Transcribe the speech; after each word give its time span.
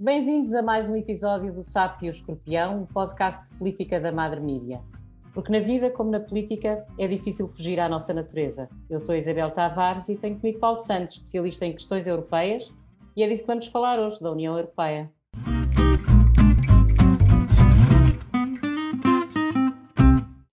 Bem-vindos 0.00 0.54
a 0.54 0.62
mais 0.62 0.88
um 0.88 0.94
episódio 0.94 1.52
do 1.52 1.64
Sapo 1.64 2.04
e 2.04 2.08
o 2.08 2.12
Escorpião, 2.12 2.84
o 2.84 2.86
podcast 2.86 3.44
de 3.44 3.58
política 3.58 3.98
da 3.98 4.12
Madre 4.12 4.38
Mídia. 4.38 4.80
Porque 5.34 5.50
na 5.50 5.58
vida, 5.58 5.90
como 5.90 6.08
na 6.08 6.20
política, 6.20 6.86
é 6.96 7.08
difícil 7.08 7.48
fugir 7.48 7.80
à 7.80 7.88
nossa 7.88 8.14
natureza. 8.14 8.68
Eu 8.88 9.00
sou 9.00 9.16
Isabel 9.16 9.50
Tavares 9.50 10.08
e 10.08 10.14
tenho 10.14 10.38
comigo 10.38 10.60
Paulo 10.60 10.78
Santos, 10.78 11.16
especialista 11.16 11.66
em 11.66 11.72
questões 11.72 12.06
europeias, 12.06 12.72
e 13.16 13.24
é 13.24 13.28
disso 13.28 13.42
que 13.42 13.48
vamos 13.48 13.66
falar 13.66 13.98
hoje, 13.98 14.20
da 14.20 14.30
União 14.30 14.56
Europeia. 14.56 15.10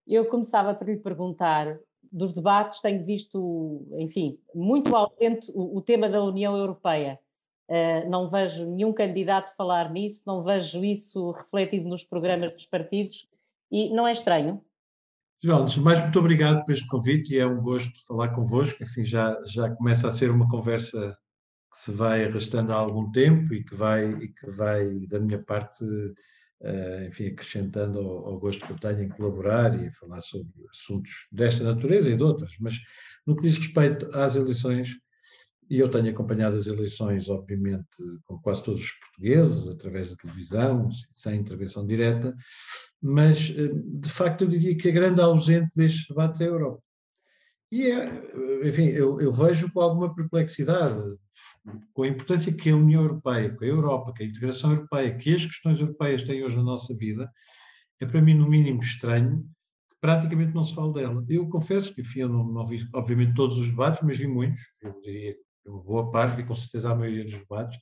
Eu 0.07 0.25
começava 0.25 0.73
por 0.73 0.87
lhe 0.87 0.97
perguntar, 0.97 1.77
dos 2.11 2.33
debates 2.33 2.81
tenho 2.81 3.05
visto, 3.05 3.85
enfim, 3.99 4.39
muito 4.55 4.95
ausente 4.95 5.51
o, 5.53 5.77
o 5.77 5.81
tema 5.83 6.09
da 6.09 6.23
União 6.23 6.57
Europeia. 6.57 7.19
Uh, 7.67 8.07
não 8.09 8.29
vejo 8.29 8.65
nenhum 8.65 8.93
candidato 8.93 9.55
falar 9.55 9.91
nisso, 9.91 10.23
não 10.27 10.43
vejo 10.43 10.83
isso 10.85 11.31
refletido 11.31 11.89
nos 11.89 12.03
programas 12.03 12.53
dos 12.53 12.67
partidos 12.67 13.27
e 13.71 13.89
não 13.89 14.07
é 14.07 14.11
estranho. 14.11 14.63
João, 15.43 15.65
mais 15.81 16.01
muito 16.01 16.19
obrigado 16.19 16.63
por 16.63 16.71
este 16.71 16.87
convite 16.87 17.33
e 17.33 17.39
é 17.39 17.45
um 17.45 17.61
gosto 17.61 17.91
falar 18.07 18.29
convosco. 18.29 18.81
Enfim, 18.83 19.03
já, 19.03 19.37
já 19.45 19.69
começa 19.69 20.07
a 20.07 20.11
ser 20.11 20.31
uma 20.31 20.49
conversa 20.49 21.15
que 21.71 21.79
se 21.79 21.91
vai 21.91 22.25
arrastando 22.25 22.71
há 22.71 22.75
algum 22.77 23.11
tempo 23.11 23.53
e 23.53 23.63
que 23.63 23.75
vai, 23.75 24.09
e 24.11 24.29
que 24.29 24.49
vai 24.49 25.05
da 25.07 25.19
minha 25.19 25.37
parte, 25.37 25.83
uh, 25.83 27.05
enfim, 27.07 27.27
acrescentando 27.27 27.99
ao, 27.99 28.27
ao, 28.27 28.39
gosto 28.39 28.65
que 28.65 28.71
eu 28.71 28.79
tenho 28.79 29.03
em 29.03 29.09
colaborar 29.09 29.79
e 29.79 29.91
falar 29.91 30.21
sobre 30.21 30.51
assuntos 30.71 31.27
desta 31.31 31.63
natureza 31.63 32.09
e 32.09 32.15
de 32.15 32.23
outras. 32.23 32.53
Mas 32.59 32.79
no 33.27 33.35
que 33.35 33.41
diz 33.41 33.57
respeito 33.57 34.09
às 34.15 34.35
eleições, 34.35 34.95
e 35.69 35.79
eu 35.79 35.89
tenho 35.89 36.09
acompanhado 36.09 36.55
as 36.55 36.67
eleições, 36.67 37.29
obviamente, 37.29 37.87
com 38.25 38.37
quase 38.39 38.63
todos 38.63 38.81
os 38.81 38.91
portugueses, 38.91 39.67
através 39.67 40.09
da 40.09 40.15
televisão, 40.15 40.89
sem 41.13 41.39
intervenção 41.39 41.85
direta, 41.85 42.35
mas, 43.01 43.51
eh, 43.55 43.71
de 43.73 44.09
facto, 44.09 44.43
eu 44.43 44.47
diria 44.47 44.77
que 44.77 44.89
a 44.89 44.91
grande 44.91 45.21
ausente 45.21 45.69
destes 45.75 46.07
debates 46.07 46.41
é 46.41 46.45
a 46.45 46.47
Europa. 46.47 46.81
E, 47.71 47.89
é, 47.89 48.67
enfim, 48.67 48.85
eu, 48.85 49.19
eu, 49.19 49.31
vejo 49.31 49.71
com 49.71 49.81
alguma 49.81 50.13
perplexidade, 50.13 51.01
com 51.93 52.03
a 52.03 52.07
importância 52.07 52.53
que 52.53 52.69
a 52.69 52.75
União 52.75 53.01
Europeia, 53.01 53.53
com 53.53 53.63
a 53.63 53.67
Europa, 53.67 54.13
que 54.13 54.23
a 54.23 54.25
integração 54.27 54.71
europeia, 54.71 55.17
que 55.17 55.33
as 55.33 55.45
questões 55.45 55.79
europeias 55.79 56.23
têm 56.23 56.43
hoje 56.43 56.55
na 56.55 56.63
nossa 56.63 56.95
vida, 56.95 57.29
é 57.99 58.05
para 58.05 58.21
mim, 58.21 58.35
no 58.35 58.47
mínimo, 58.49 58.79
estranho 58.81 59.41
que 59.89 59.97
praticamente 59.99 60.53
não 60.53 60.63
se 60.63 60.75
fale 60.75 60.93
dela. 60.93 61.25
Eu 61.27 61.49
confesso 61.49 61.93
que, 61.93 62.01
enfim, 62.01 62.21
eu 62.21 62.29
não, 62.29 62.45
não 62.45 62.65
vi, 62.65 62.87
obviamente, 62.93 63.33
todos 63.33 63.57
os 63.57 63.67
debates, 63.67 64.01
mas 64.03 64.17
vi 64.17 64.27
muitos, 64.27 64.61
eu 64.81 64.99
diria 65.01 65.35
uma 65.65 65.81
boa 65.81 66.11
parte, 66.11 66.35
vi 66.35 66.45
com 66.45 66.55
certeza 66.55 66.91
a 66.91 66.95
maioria 66.95 67.23
dos 67.23 67.33
debates, 67.33 67.79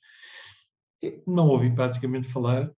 não 1.26 1.48
ouvi 1.48 1.70
praticamente 1.70 2.28
falar 2.28 2.70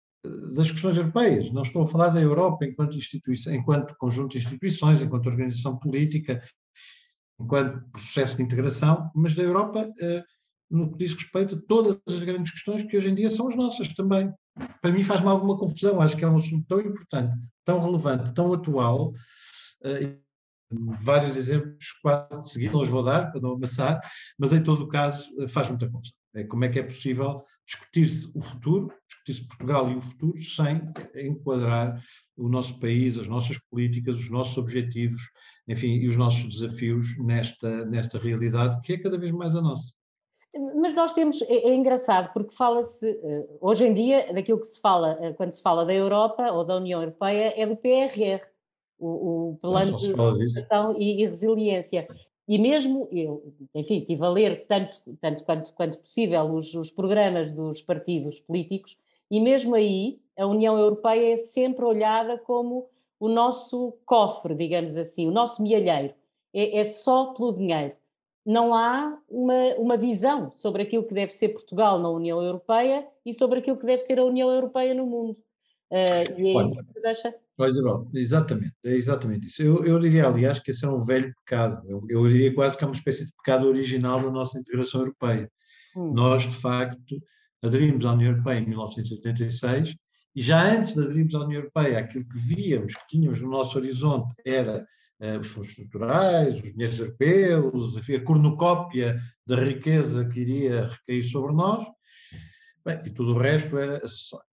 das 0.53 0.72
questões 0.72 0.97
europeias. 0.97 1.52
Não 1.52 1.62
estou 1.62 1.84
a 1.84 1.88
falar 1.88 2.09
da 2.09 2.22
Europa 2.22 2.66
enquanto 2.66 2.97
instituição, 2.97 3.53
enquanto 3.53 3.95
conjunto 3.97 4.31
de 4.31 4.39
instituições, 4.39 5.02
enquanto 5.02 5.28
organização 5.28 5.78
política, 5.78 6.42
enquanto 7.39 7.88
processo 7.92 8.38
de 8.38 8.44
integração, 8.44 9.12
mas 9.14 9.36
da 9.36 9.44
Europa 9.44 9.88
eh, 10.00 10.23
no 10.70 10.92
que 10.92 10.97
diz 10.97 11.14
respeito 11.14 11.56
a 11.56 11.62
todas 11.67 12.00
as 12.08 12.23
grandes 12.23 12.52
questões 12.52 12.84
que 12.84 12.97
hoje 12.97 13.09
em 13.09 13.16
dia 13.16 13.30
são 13.30 13.47
as 13.47 13.56
nossas 13.56 13.94
também. 13.94 14.34
Para 14.81 14.92
mim 14.92 15.03
faz-me 15.03 15.28
alguma 15.28 15.58
confusão, 15.58 16.02
acho 16.02 16.17
que 16.17 16.23
é 16.23 16.28
um 16.28 16.38
assunto 16.38 16.66
tão 16.67 16.80
importante, 16.80 17.36
tão 17.64 17.80
relevante, 17.80 18.34
tão 18.34 18.52
atual, 18.53 19.14
eh, 19.84 20.17
vários 20.72 21.36
exemplos 21.36 21.92
quase 22.02 22.40
de 22.40 22.50
seguida, 22.50 22.74
não 22.74 22.82
os 22.82 22.90
vou 22.90 23.04
dar 23.04 23.32
para 23.32 23.42
não 23.42 23.54
amassar, 23.54 24.02
mas 24.38 24.52
em 24.54 24.64
todo 24.64 24.84
o 24.84 24.88
caso 24.88 25.30
eh, 25.40 25.48
faz 25.48 25.70
muita 25.70 25.90
confusão. 25.90 26.16
É 26.36 26.44
como 26.44 26.66
é 26.66 26.70
que 26.70 26.80
é 26.80 26.84
possível 26.84 27.44
discutir-se 27.66 28.32
o 28.36 28.42
futuro, 28.42 28.94
discutir-se 29.08 29.48
Portugal 29.48 29.90
e 29.90 29.96
o 29.96 30.02
futuro, 30.02 30.42
sem 30.44 30.82
enquadrar 31.16 32.00
o 32.38 32.48
nosso 32.48 32.80
país, 32.80 33.18
as 33.18 33.28
nossas 33.28 33.58
políticas, 33.70 34.18
os 34.18 34.30
nossos 34.30 34.58
objetivos, 34.58 35.22
enfim, 35.68 35.96
e 35.96 36.08
os 36.08 36.16
nossos 36.16 36.48
desafios 36.48 37.18
nesta, 37.18 37.86
nesta 37.86 38.20
realidade 38.20 38.80
que 38.81 38.94
é 38.94 38.98
cada 38.98 39.18
vez 39.18 39.31
mais 39.31 39.56
a 39.56 39.62
nossa. 39.62 39.94
Mas 40.75 40.94
nós 40.94 41.12
temos, 41.12 41.42
é, 41.42 41.54
é 41.54 41.75
engraçado, 41.75 42.31
porque 42.31 42.56
fala-se, 42.56 43.09
eh, 43.09 43.48
hoje 43.59 43.86
em 43.86 43.94
dia, 43.94 44.34
daquilo 44.34 44.59
que 44.59 44.68
se 44.68 44.80
fala, 44.80 45.18
eh, 45.20 45.34
quando 45.34 45.52
se 45.52 45.62
fala 45.62 45.86
da 45.86 45.94
Europa 45.94 46.50
ou 46.52 46.64
da 46.64 46.78
União 46.78 47.02
Europeia, 47.02 47.54
é 47.58 47.66
do 47.66 47.75
PRR, 47.75 48.42
o, 49.00 49.51
o 49.51 49.57
Plano 49.61 49.97
de 49.97 50.07
Recuperação 50.07 50.95
e, 50.97 51.22
e 51.22 51.25
Resiliência. 51.25 52.07
E 52.47 52.59
mesmo 52.59 53.07
eu, 53.11 53.53
enfim, 53.73 53.97
estive 54.00 54.23
a 54.23 54.29
ler 54.29 54.66
tanto, 54.67 55.01
tanto 55.19 55.44
quanto, 55.44 55.73
quanto 55.73 55.97
possível 56.00 56.44
os, 56.53 56.73
os 56.75 56.91
programas 56.91 57.51
dos 57.51 57.81
partidos 57.81 58.39
políticos, 58.39 58.97
e 59.31 59.39
mesmo 59.39 59.73
aí 59.73 60.19
a 60.38 60.45
União 60.45 60.78
Europeia 60.78 61.33
é 61.33 61.38
sempre 61.38 61.83
olhada 61.83 62.38
como 62.38 62.88
o 63.19 63.28
nosso 63.28 63.97
cofre, 64.06 64.53
digamos 64.53 64.97
assim, 64.97 65.27
o 65.27 65.31
nosso 65.31 65.63
mielheiro. 65.63 66.13
É, 66.53 66.79
é 66.79 66.83
só 66.85 67.33
pelo 67.33 67.53
dinheiro. 67.53 67.95
Não 68.45 68.75
há 68.75 69.17
uma, 69.27 69.75
uma 69.77 69.97
visão 69.97 70.51
sobre 70.56 70.83
aquilo 70.83 71.03
que 71.03 71.13
deve 71.13 71.31
ser 71.31 71.50
Portugal 71.50 71.97
na 71.97 72.09
União 72.09 72.41
Europeia 72.41 73.07
e 73.25 73.33
sobre 73.33 73.59
aquilo 73.59 73.77
que 73.77 73.88
deve 73.88 74.03
ser 74.03 74.19
a 74.19 74.23
União 74.23 74.51
Europeia 74.51 74.94
no 74.94 75.07
mundo. 75.07 75.35
Uh, 75.91 76.40
e 76.40 76.51
é 76.51 76.56
Olha, 76.56 76.68
isso 76.68 76.84
que 76.94 77.01
deixa. 77.01 77.34
Pois, 77.57 77.75
exatamente, 78.16 78.73
é 78.84 78.96
exatamente 78.96 79.47
isso. 79.47 79.62
Eu, 79.62 79.85
eu 79.85 80.00
diria, 80.00 80.28
aliás, 80.28 80.59
que 80.59 80.72
esse 80.72 80.85
é 80.85 80.90
um 80.90 81.00
velho 81.00 81.34
pecado. 81.46 81.81
Eu, 81.88 82.03
eu 82.09 82.28
diria 82.28 82.53
quase 82.53 82.78
que 82.78 82.84
é 82.84 82.88
uma 82.88 82.96
espécie 82.96 83.25
de 83.25 83.31
pecado 83.38 83.68
original 83.68 84.22
da 84.22 84.31
nossa 84.31 84.59
integração 84.59 85.01
europeia. 85.01 85.50
Hum. 85.95 86.13
Nós, 86.13 86.44
de 86.44 86.56
facto, 86.56 87.22
aderimos 87.63 88.06
à 88.06 88.13
União 88.13 88.31
Europeia 88.31 88.59
em 88.59 88.68
1986 88.68 89.95
e 90.35 90.41
já 90.41 90.69
antes 90.69 90.94
de 90.94 91.01
aderirmos 91.01 91.34
à 91.35 91.40
União 91.40 91.62
Europeia, 91.62 92.00
aquilo 92.00 92.28
que 92.28 92.38
víamos, 92.38 92.94
que 92.94 93.07
tínhamos 93.07 93.41
no 93.41 93.50
nosso 93.50 93.78
horizonte, 93.78 94.34
era 94.45 94.85
uh, 95.22 95.40
os 95.40 95.47
fundos 95.47 95.69
estruturais, 95.69 96.62
os 96.62 96.74
dinheiros 96.74 97.00
europeus, 97.00 97.95
enfim, 97.95 98.16
a 98.16 98.24
cornucópia 98.24 99.18
da 99.47 99.56
riqueza 99.56 100.25
que 100.25 100.41
iria 100.41 100.88
recair 100.88 101.24
sobre 101.24 101.53
nós, 101.53 101.88
Bem, 102.85 103.01
e 103.03 103.09
tudo 103.09 103.34
o 103.34 103.40
resto 103.40 103.79
era 103.79 103.97
acessório. 103.97 104.45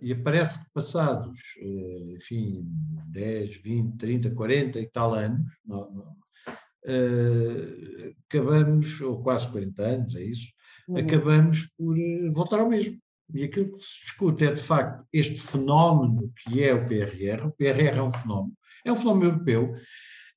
E 0.00 0.12
aparece 0.12 0.64
que 0.64 0.70
passados, 0.72 1.38
uh, 1.60 2.16
enfim, 2.16 2.64
10, 3.08 3.56
20, 3.56 3.98
30, 3.98 4.30
40 4.30 4.80
e 4.80 4.88
tal 4.88 5.14
anos, 5.14 5.46
não, 5.66 5.92
não, 5.92 6.16
uh, 6.86 8.14
acabamos, 8.26 9.00
ou 9.02 9.22
quase 9.22 9.48
40 9.50 9.82
anos, 9.82 10.14
é 10.14 10.22
isso, 10.22 10.48
uhum. 10.88 10.96
acabamos 10.96 11.68
por 11.76 11.96
voltar 12.32 12.60
ao 12.60 12.68
mesmo. 12.68 12.98
E 13.34 13.44
aquilo 13.44 13.76
que 13.76 13.84
se 13.84 14.00
discute 14.02 14.44
é, 14.44 14.52
de 14.52 14.60
facto, 14.60 15.06
este 15.12 15.40
fenómeno 15.40 16.30
que 16.42 16.62
é 16.62 16.74
o 16.74 16.86
PRR. 16.86 17.46
O 17.46 17.52
PRR 17.52 17.96
é 17.96 18.02
um 18.02 18.10
fenómeno, 18.10 18.54
é 18.84 18.92
um 18.92 18.96
fenómeno 18.96 19.32
europeu. 19.32 19.74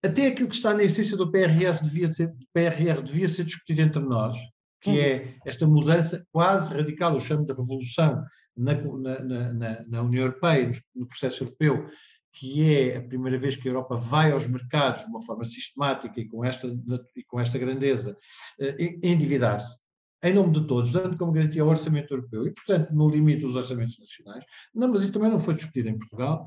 Até 0.03 0.27
aquilo 0.27 0.49
que 0.49 0.55
está 0.55 0.73
na 0.73 0.83
essência 0.83 1.17
do 1.17 1.31
PRS 1.31 1.81
devia 1.81 2.07
ser, 2.07 2.31
PRR 2.53 3.01
devia 3.01 3.27
ser 3.27 3.43
discutido 3.43 3.81
entre 3.81 4.01
nós, 4.01 4.37
que 4.81 4.91
uhum. 4.91 4.97
é 4.97 5.35
esta 5.45 5.65
mudança 5.65 6.25
quase 6.31 6.73
radical, 6.73 7.13
eu 7.13 7.19
chamo 7.19 7.45
de 7.45 7.53
revolução 7.53 8.23
na, 8.55 8.73
na, 8.73 9.53
na, 9.53 9.85
na 9.87 10.01
União 10.01 10.25
Europeia, 10.25 10.71
no 10.95 11.07
processo 11.07 11.43
europeu, 11.43 11.87
que 12.35 12.69
é 12.69 12.97
a 12.97 13.01
primeira 13.01 13.39
vez 13.39 13.55
que 13.55 13.67
a 13.67 13.71
Europa 13.71 13.95
vai 13.95 14.31
aos 14.31 14.45
mercados 14.45 15.03
de 15.03 15.07
uma 15.07 15.21
forma 15.21 15.45
sistemática 15.45 16.19
e 16.19 16.27
com 16.27 16.43
esta, 16.43 16.67
e 17.15 17.23
com 17.23 17.39
esta 17.39 17.57
grandeza, 17.57 18.17
eh, 18.59 18.99
endividar-se, 19.01 19.77
em 20.21 20.33
nome 20.33 20.51
de 20.53 20.67
todos, 20.67 20.91
dando 20.91 21.17
como 21.17 21.31
garantia 21.31 21.63
o 21.63 21.69
orçamento 21.69 22.13
europeu 22.13 22.45
e, 22.45 22.51
portanto, 22.51 22.93
no 22.93 23.09
limite 23.09 23.41
dos 23.41 23.55
orçamentos 23.55 23.97
nacionais. 23.97 24.43
Não, 24.73 24.89
mas 24.89 25.03
isso 25.03 25.13
também 25.13 25.29
não 25.29 25.39
foi 25.39 25.53
discutido 25.53 25.87
em 25.87 25.97
Portugal. 25.97 26.45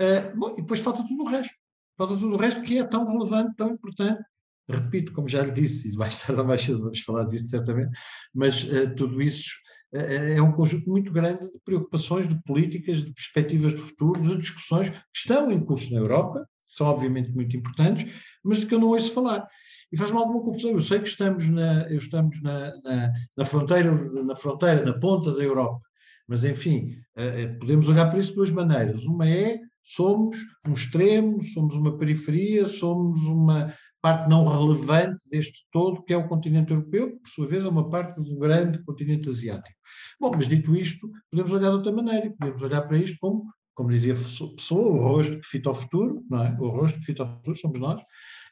Uh, 0.00 0.36
bom, 0.36 0.54
e 0.58 0.62
depois 0.62 0.80
falta 0.80 1.04
tudo 1.06 1.22
o 1.22 1.28
resto. 1.28 1.54
Falta 1.96 2.14
tudo 2.14 2.34
o 2.34 2.36
resto 2.36 2.62
que 2.62 2.78
é 2.78 2.84
tão 2.84 3.06
relevante, 3.06 3.54
tão 3.56 3.70
importante. 3.70 4.22
Repito, 4.68 5.12
como 5.12 5.28
já 5.28 5.42
lhe 5.42 5.52
disse, 5.52 5.92
e 5.92 5.96
mais 5.96 6.16
tarde 6.20 6.40
ou 6.40 6.46
mais 6.46 6.62
cedo 6.62 6.82
vamos 6.82 7.00
falar 7.00 7.24
disso 7.24 7.48
certamente, 7.48 7.96
mas 8.34 8.64
uh, 8.64 8.94
tudo 8.96 9.20
isso 9.20 9.50
é, 9.92 10.16
é, 10.16 10.36
é 10.36 10.42
um 10.42 10.52
conjunto 10.52 10.88
muito 10.88 11.12
grande 11.12 11.40
de 11.40 11.58
preocupações, 11.64 12.28
de 12.28 12.40
políticas, 12.44 13.02
de 13.02 13.12
perspectivas 13.12 13.72
de 13.72 13.78
futuro, 13.78 14.20
de 14.20 14.36
discussões 14.36 14.90
que 14.90 14.96
estão 15.14 15.50
em 15.50 15.64
curso 15.64 15.92
na 15.92 16.00
Europa, 16.00 16.46
são 16.66 16.86
obviamente 16.86 17.30
muito 17.32 17.56
importantes, 17.56 18.10
mas 18.44 18.60
de 18.60 18.66
que 18.66 18.74
eu 18.74 18.78
não 18.78 18.88
ouço 18.88 19.12
falar. 19.12 19.46
E 19.92 19.96
faz-me 19.96 20.18
alguma 20.18 20.42
confusão. 20.44 20.70
Eu 20.70 20.80
sei 20.80 21.00
que 21.00 21.08
estamos 21.08 21.48
na, 21.48 21.90
estamos 21.92 22.40
na, 22.42 22.72
na, 22.84 23.12
na, 23.36 23.44
fronteira, 23.44 23.92
na 24.22 24.36
fronteira, 24.36 24.84
na 24.84 24.98
ponta 24.98 25.32
da 25.34 25.42
Europa, 25.42 25.80
mas 26.28 26.44
enfim, 26.44 26.96
eh, 27.16 27.48
podemos 27.58 27.88
olhar 27.88 28.08
para 28.08 28.20
isso 28.20 28.28
de 28.28 28.36
duas 28.36 28.50
maneiras. 28.50 29.04
Uma 29.04 29.28
é 29.28 29.58
somos 29.82 30.36
um 30.66 30.72
extremo, 30.72 31.42
somos 31.42 31.74
uma 31.74 31.98
periferia, 31.98 32.66
somos 32.66 33.20
uma, 33.24 33.74
parte 34.00 34.28
não 34.28 34.46
relevante 34.46 35.20
deste 35.26 35.66
todo, 35.70 36.02
que 36.02 36.12
é 36.12 36.16
o 36.16 36.28
continente 36.28 36.72
europeu, 36.72 37.12
que 37.12 37.18
por 37.18 37.28
sua 37.28 37.46
vez 37.46 37.64
é 37.64 37.68
uma 37.68 37.88
parte 37.88 38.20
do 38.20 38.38
grande 38.38 38.82
continente 38.84 39.28
asiático. 39.28 39.78
Bom, 40.20 40.32
mas 40.36 40.46
dito 40.46 40.74
isto, 40.74 41.10
podemos 41.30 41.52
olhar 41.52 41.70
de 41.70 41.76
outra 41.76 41.92
maneira, 41.92 42.34
podemos 42.38 42.62
olhar 42.62 42.82
para 42.82 42.98
isto 42.98 43.16
como, 43.20 43.44
como 43.74 43.90
dizia 43.90 44.14
a 44.14 44.16
pessoa, 44.16 44.90
o 44.90 44.98
rosto 44.98 45.38
que 45.38 45.46
fita 45.46 45.68
ao 45.68 45.74
futuro, 45.74 46.24
não 46.28 46.44
é? 46.44 46.56
O 46.60 46.68
rosto 46.68 46.98
que 46.98 47.06
fita 47.06 47.22
ao 47.22 47.36
futuro 47.36 47.56
somos 47.56 47.78
nós, 47.78 48.00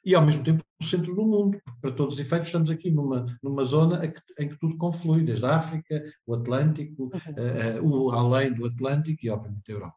e 0.04 0.14
ao 0.14 0.24
mesmo 0.24 0.42
tempo 0.42 0.62
o 0.80 0.84
centro 0.84 1.14
do 1.14 1.24
mundo, 1.24 1.58
porque 1.64 1.80
para 1.80 1.92
todos 1.92 2.14
os 2.14 2.20
efeitos 2.20 2.48
estamos 2.48 2.70
aqui 2.70 2.90
numa, 2.90 3.26
numa 3.42 3.64
zona 3.64 4.04
em 4.04 4.12
que, 4.12 4.22
em 4.38 4.48
que 4.48 4.58
tudo 4.58 4.76
conflui, 4.76 5.24
desde 5.24 5.44
a 5.44 5.56
África, 5.56 6.02
o 6.26 6.34
Atlântico, 6.34 7.04
uhum. 7.04 7.88
uh, 7.90 8.06
o 8.06 8.10
além 8.12 8.52
do 8.52 8.66
Atlântico 8.66 9.18
e 9.22 9.30
obviamente 9.30 9.70
a 9.70 9.74
Europa. 9.74 9.96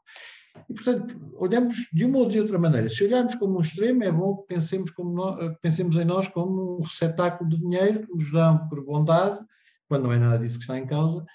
E, 0.70 0.74
portanto, 0.74 1.20
olhamos 1.36 1.76
de 1.92 2.06
uma 2.06 2.20
ou 2.20 2.28
de 2.28 2.40
outra 2.40 2.58
maneira. 2.58 2.88
Se 2.90 3.04
olharmos 3.04 3.36
como 3.36 3.58
um 3.58 3.62
extremo, 3.62 4.04
é 4.04 4.12
bom 4.12 4.38
que 4.38 4.48
pensemos, 4.48 4.92
como 4.92 5.14
nós, 5.14 5.58
pensemos 5.62 5.96
em 5.98 6.06
nós 6.06 6.28
como 6.28 6.78
um 6.78 6.82
receptáculo 6.82 7.50
de 7.50 7.58
dinheiro 7.58 8.08
que 8.08 8.14
nos 8.14 8.32
dão 8.32 8.68
por 8.68 8.84
bondade, 8.84 9.40
quando 9.88 10.04
não 10.04 10.14
é 10.14 10.20
nada 10.20 10.40
disso 10.40 10.58
que 10.58 10.64
está 10.64 10.78
em 10.78 10.86
causa. 10.86 11.26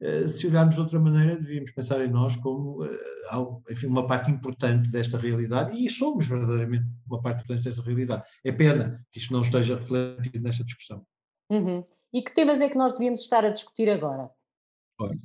Eh, 0.00 0.28
se 0.28 0.46
olharmos 0.46 0.76
de 0.76 0.80
outra 0.80 1.00
maneira, 1.00 1.36
devíamos 1.36 1.72
pensar 1.72 2.00
em 2.04 2.08
nós 2.08 2.36
como 2.36 2.84
eh, 2.84 2.98
enfim, 3.70 3.86
uma 3.86 4.06
parte 4.06 4.30
importante 4.30 4.88
desta 4.90 5.18
realidade, 5.18 5.76
e 5.76 5.90
somos 5.90 6.26
verdadeiramente 6.26 6.86
uma 7.06 7.20
parte 7.20 7.42
importante 7.42 7.64
desta 7.64 7.82
realidade. 7.82 8.22
É 8.44 8.52
pena 8.52 9.04
que 9.10 9.18
isto 9.18 9.32
não 9.32 9.40
esteja 9.40 9.74
refletido 9.74 10.44
nesta 10.44 10.62
discussão. 10.62 11.04
Uhum. 11.50 11.82
E 12.12 12.22
que 12.22 12.32
temas 12.32 12.60
é 12.60 12.68
que 12.68 12.78
nós 12.78 12.92
devíamos 12.92 13.22
estar 13.22 13.44
a 13.44 13.50
discutir 13.50 13.90
agora? 13.90 14.30
Olha, 15.00 15.18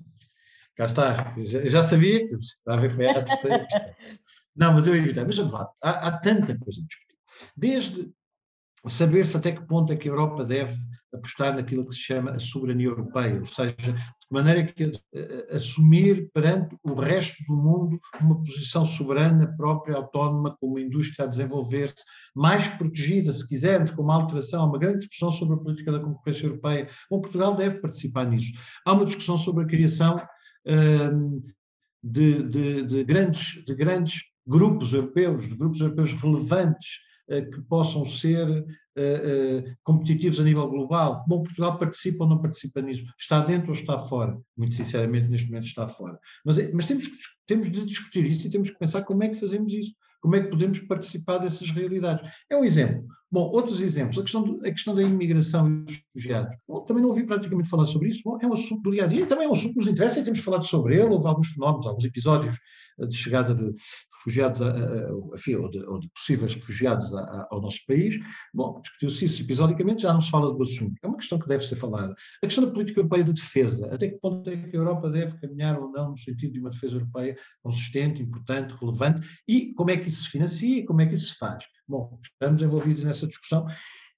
cá 0.79 0.85
está, 0.85 1.33
já, 1.37 1.67
já 1.67 1.83
sabia 1.83 2.25
que 2.25 2.35
estava 2.35 2.77
a 2.77 2.81
ver 2.81 2.89
foi 2.89 3.09
a 3.09 3.21
terceira 3.21 3.67
Não, 4.55 4.73
mas 4.73 4.87
eu 4.87 4.95
evitei. 4.95 5.25
Mas 5.25 5.37
vamos 5.37 5.51
lá, 5.51 5.69
há, 5.81 6.07
há 6.07 6.17
tanta 6.17 6.57
coisa 6.57 6.81
a 6.81 6.85
discutir. 6.85 7.17
Desde 7.55 8.09
saber-se 8.87 9.35
até 9.35 9.51
que 9.51 9.67
ponto 9.67 9.91
é 9.91 9.97
que 9.97 10.07
a 10.07 10.11
Europa 10.11 10.45
deve 10.45 10.73
apostar 11.13 11.53
naquilo 11.53 11.85
que 11.85 11.95
se 11.95 12.01
chama 12.01 12.31
a 12.31 12.39
soberania 12.39 12.87
europeia, 12.87 13.39
ou 13.39 13.45
seja, 13.45 13.75
de 13.75 14.31
maneira 14.31 14.63
que 14.63 14.91
assumir 15.51 16.29
perante 16.33 16.77
o 16.83 16.93
resto 16.93 17.43
do 17.45 17.57
mundo 17.57 17.99
uma 18.21 18.41
posição 18.41 18.85
soberana, 18.85 19.53
própria, 19.57 19.97
autónoma, 19.97 20.55
com 20.61 20.67
uma 20.67 20.81
indústria 20.81 21.25
a 21.25 21.27
desenvolver-se, 21.27 22.05
mais 22.33 22.67
protegida, 22.67 23.33
se 23.33 23.45
quisermos, 23.45 23.91
com 23.91 24.03
uma 24.03 24.15
alteração, 24.15 24.61
há 24.61 24.65
uma 24.65 24.79
grande 24.79 24.99
discussão 24.99 25.31
sobre 25.31 25.55
a 25.55 25.57
política 25.57 25.91
da 25.91 25.99
concorrência 25.99 26.45
europeia. 26.45 26.87
Bom, 27.09 27.19
Portugal 27.19 27.55
deve 27.55 27.79
participar 27.79 28.25
nisso. 28.25 28.53
Há 28.85 28.93
uma 28.93 29.05
discussão 29.05 29.37
sobre 29.37 29.65
a 29.65 29.67
criação 29.67 30.21
de, 32.03 32.43
de, 32.43 32.83
de, 32.83 33.03
grandes, 33.03 33.63
de 33.65 33.75
grandes 33.75 34.21
grupos 34.45 34.93
europeus, 34.93 35.47
de 35.47 35.55
grupos 35.55 35.81
europeus 35.81 36.13
relevantes, 36.13 36.99
eh, 37.29 37.43
que 37.43 37.61
possam 37.61 38.05
ser 38.07 38.65
eh, 38.95 39.63
eh, 39.65 39.75
competitivos 39.83 40.39
a 40.39 40.43
nível 40.43 40.67
global. 40.67 41.23
Bom, 41.27 41.43
Portugal 41.43 41.77
participa 41.77 42.23
ou 42.23 42.29
não 42.29 42.41
participa 42.41 42.81
nisso? 42.81 43.05
Está 43.19 43.39
dentro 43.41 43.69
ou 43.69 43.75
está 43.75 43.99
fora? 43.99 44.35
Muito 44.57 44.73
sinceramente, 44.73 45.27
neste 45.27 45.47
momento 45.47 45.67
está 45.67 45.87
fora. 45.87 46.19
Mas, 46.43 46.57
mas 46.73 46.85
temos, 46.85 47.07
temos 47.45 47.71
de 47.71 47.85
discutir 47.85 48.25
isso 48.25 48.47
e 48.47 48.49
temos 48.49 48.71
que 48.71 48.79
pensar 48.79 49.03
como 49.03 49.23
é 49.23 49.29
que 49.29 49.39
fazemos 49.39 49.71
isso. 49.71 49.93
Como 50.19 50.35
é 50.35 50.41
que 50.41 50.49
podemos 50.49 50.79
participar 50.79 51.37
dessas 51.37 51.69
realidades? 51.69 52.29
É 52.49 52.57
um 52.57 52.63
exemplo. 52.63 53.07
Bom, 53.31 53.41
outros 53.53 53.79
exemplos. 53.81 54.17
A 54.17 54.23
questão, 54.23 54.43
do, 54.43 54.65
a 54.65 54.71
questão 54.71 54.95
da 54.95 55.03
imigração 55.03 55.67
e 55.67 55.83
dos 55.83 56.01
refugiados. 56.15 56.55
Bom, 56.67 56.81
também 56.81 57.03
não 57.03 57.09
ouvi 57.09 57.23
praticamente 57.23 57.69
falar 57.69 57.85
sobre 57.85 58.09
isso. 58.09 58.21
Bom, 58.25 58.39
é 58.41 58.47
um 58.47 58.53
assunto 58.53 58.81
do 58.81 58.91
dia 58.91 59.03
a 59.03 59.07
dia. 59.07 59.27
Também 59.27 59.45
é 59.45 59.49
um 59.49 59.53
assunto 59.53 59.73
que 59.73 59.79
nos 59.79 59.87
interessa 59.87 60.19
e 60.19 60.23
temos 60.23 60.39
falado 60.39 60.65
sobre 60.65 60.95
ele. 60.95 61.13
Houve 61.13 61.27
alguns 61.27 61.49
fenómenos, 61.49 61.85
alguns 61.85 62.05
episódios 62.05 62.57
de 63.07 63.15
chegada 63.15 63.53
de 63.53 63.71
refugiados, 64.17 64.61
a, 64.61 64.69
a, 64.69 65.13
ou, 65.13 65.69
de, 65.69 65.85
ou, 65.85 65.99
de, 65.99 66.09
possíveis 66.09 66.53
refugiados 66.55 67.13
ao 67.13 67.61
nosso 67.61 67.79
país. 67.87 68.19
Bom, 68.53 68.79
discutiu-se 68.81 69.25
isso 69.25 69.41
episodicamente, 69.43 70.01
já 70.01 70.13
não 70.13 70.21
se 70.21 70.29
fala 70.29 70.51
do 70.51 70.61
assunto. 70.61 70.95
É 71.03 71.07
uma 71.07 71.17
questão 71.17 71.39
que 71.39 71.47
deve 71.47 71.63
ser 71.63 71.75
falada. 71.75 72.13
A 72.43 72.47
questão 72.47 72.65
da 72.65 72.71
política 72.71 72.99
europeia 72.99 73.23
de 73.23 73.33
defesa. 73.33 73.93
Até 73.93 74.09
que 74.09 74.19
ponto 74.19 74.49
é 74.49 74.57
que 74.57 74.75
a 74.75 74.79
Europa 74.79 75.09
deve 75.09 75.39
caminhar 75.39 75.79
ou 75.79 75.91
não 75.91 76.11
no 76.11 76.17
sentido 76.17 76.53
de 76.53 76.59
uma 76.59 76.69
defesa 76.71 76.95
europeia 76.95 77.37
consistente, 77.61 78.21
importante, 78.21 78.75
relevante 78.79 79.21
e 79.47 79.73
como 79.73 79.91
é 79.91 79.97
que 79.97 80.09
isso 80.09 80.23
se 80.23 80.29
financia 80.29 80.79
e 80.79 80.85
como 80.85 81.01
é 81.01 81.05
que 81.05 81.13
isso 81.13 81.33
se 81.33 81.37
faz. 81.37 81.63
Bom, 81.89 82.19
estamos 82.21 82.61
envolvidos 82.61 83.03
nessa 83.03 83.25
discussão. 83.25 83.65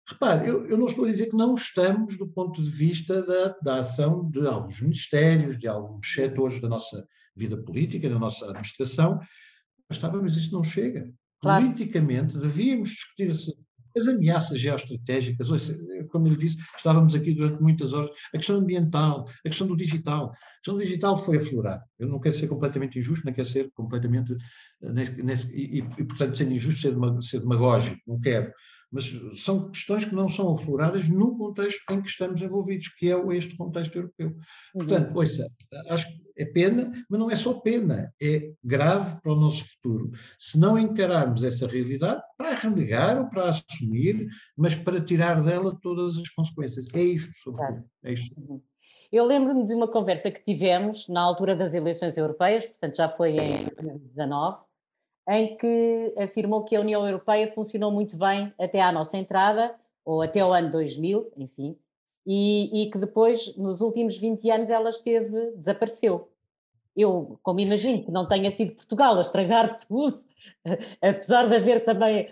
Repare, 0.06 0.46
eu, 0.46 0.68
eu, 0.68 0.78
não 0.78 0.88
estou 0.88 1.06
a 1.06 1.08
dizer 1.08 1.28
que 1.28 1.38
não 1.38 1.56
estamos 1.56 2.18
do 2.18 2.28
ponto 2.28 2.62
de 2.62 2.70
vista 2.70 3.22
da, 3.22 3.56
da 3.64 3.80
ação 3.80 4.30
de 4.30 4.46
alguns 4.46 4.82
ministérios, 4.82 5.58
de 5.58 5.70
alguns 5.70 6.14
setores 6.14 6.60
da 6.60 6.68
nossa 6.68 7.08
vida 7.34 7.56
política, 7.56 8.10
da 8.10 8.20
nossa 8.20 8.46
administração, 8.48 9.20
mas 9.88 9.98
estávamos, 9.98 10.36
isso 10.36 10.52
não 10.52 10.66
chega. 10.66 11.10
Claro. 11.40 11.64
Politicamente, 11.64 12.38
devíamos 12.38 12.90
discutir 12.90 13.32
as 13.96 14.08
ameaças 14.08 14.60
geoestratégicas, 14.60 15.48
como 16.10 16.28
ele 16.28 16.38
disse, 16.38 16.58
estávamos 16.76 17.16
aqui 17.16 17.34
durante 17.34 17.62
muitas 17.62 17.94
horas, 17.94 18.12
a 18.34 18.38
questão 18.38 18.58
ambiental, 18.58 19.28
a 19.46 19.50
questão 19.50 19.68
do 19.68 19.76
digital. 19.76 20.32
A 20.32 20.56
questão 20.58 20.76
do 20.76 20.82
digital 20.82 21.18
foi 21.18 21.38
aflorada. 21.38 21.84
Eu 22.00 22.08
não 22.08 22.20
quero 22.20 22.36
ser 22.36 22.48
completamente 22.48 23.00
injusto, 23.00 23.26
não 23.26 23.34
quero 23.34 23.48
ser 23.48 23.72
completamente, 23.74 24.36
nesse, 24.82 25.24
nesse, 25.24 25.56
e, 25.56 25.80
e, 25.80 26.04
portanto, 26.04 26.38
sendo 26.38 26.54
injusto, 26.54 26.82
ser, 26.82 26.96
ser 27.22 27.40
demagógico, 27.40 27.98
não 28.08 28.20
quero 28.20 28.52
mas 28.92 29.12
são 29.38 29.70
questões 29.70 30.04
que 30.04 30.14
não 30.14 30.28
são 30.28 30.52
afloradas 30.54 31.08
no 31.08 31.38
contexto 31.38 31.82
em 31.92 32.02
que 32.02 32.10
estamos 32.10 32.42
envolvidos, 32.42 32.90
que 32.90 33.12
é 33.12 33.38
este 33.38 33.56
contexto 33.56 33.96
europeu. 33.96 34.28
Uhum. 34.28 34.36
Portanto, 34.74 35.16
ouça, 35.16 35.50
acho 35.90 36.08
que 36.08 36.22
é 36.38 36.46
pena, 36.46 36.92
mas 37.10 37.20
não 37.20 37.32
é 37.32 37.36
só 37.36 37.54
pena, 37.54 38.14
é 38.22 38.52
grave 38.64 39.22
para 39.22 39.32
o 39.32 39.36
nosso 39.36 39.64
futuro. 39.66 40.12
Se 40.38 40.60
não 40.60 40.78
encararmos 40.78 41.44
essa 41.44 41.68
realidade 41.68 42.22
para 42.38 42.56
renegar 42.56 43.22
ou 43.22 43.30
para 43.30 43.50
assumir, 43.50 44.28
mas 44.58 44.76
para 44.76 45.00
tirar 45.00 45.42
dela 45.44 45.78
todas 45.82 46.18
as 46.18 46.30
consequências. 46.30 46.86
É 46.94 47.02
isto, 47.02 47.32
sobretudo. 47.36 47.86
É 48.04 48.14
isto. 48.14 48.34
Uhum. 48.38 48.62
Eu 49.12 49.26
lembro-me 49.26 49.68
de 49.68 49.74
uma 49.74 49.90
conversa 49.90 50.32
que 50.32 50.42
tivemos 50.42 51.08
na 51.10 51.22
altura 51.22 51.54
das 51.54 51.74
eleições 51.74 52.16
europeias, 52.16 52.66
portanto 52.66 52.96
já 52.96 53.10
foi 53.10 53.32
em 53.32 53.66
2019, 53.76 54.58
em 55.32 55.56
que 55.56 56.14
afirmou 56.18 56.64
que 56.66 56.76
a 56.76 56.82
União 56.82 57.06
Europeia 57.06 57.52
funcionou 57.52 57.90
muito 57.90 58.18
bem 58.18 58.54
até 58.60 58.82
à 58.82 58.92
nossa 58.92 59.18
entrada, 59.18 59.74
ou 60.04 60.22
até 60.22 60.44
o 60.46 60.52
ano 60.52 60.70
2000, 60.70 61.32
enfim, 61.38 61.78
e, 62.26 62.84
e 62.84 62.92
que 62.92 62.98
depois, 62.98 63.56
nos 63.56 63.80
últimos 63.80 64.18
20 64.18 64.50
anos, 64.52 64.70
ela 64.70 64.90
esteve, 64.90 65.52
desapareceu. 65.56 66.30
Eu, 66.96 67.40
como 67.42 67.62
imagino 67.62 68.04
que 68.04 68.12
não 68.12 68.28
tenha 68.28 68.52
sido 68.52 68.76
Portugal 68.76 69.18
a 69.18 69.22
estragar 69.22 69.80
tudo, 69.88 70.22
apesar 71.02 71.48
de 71.48 71.56
haver 71.56 71.86
também 71.86 72.28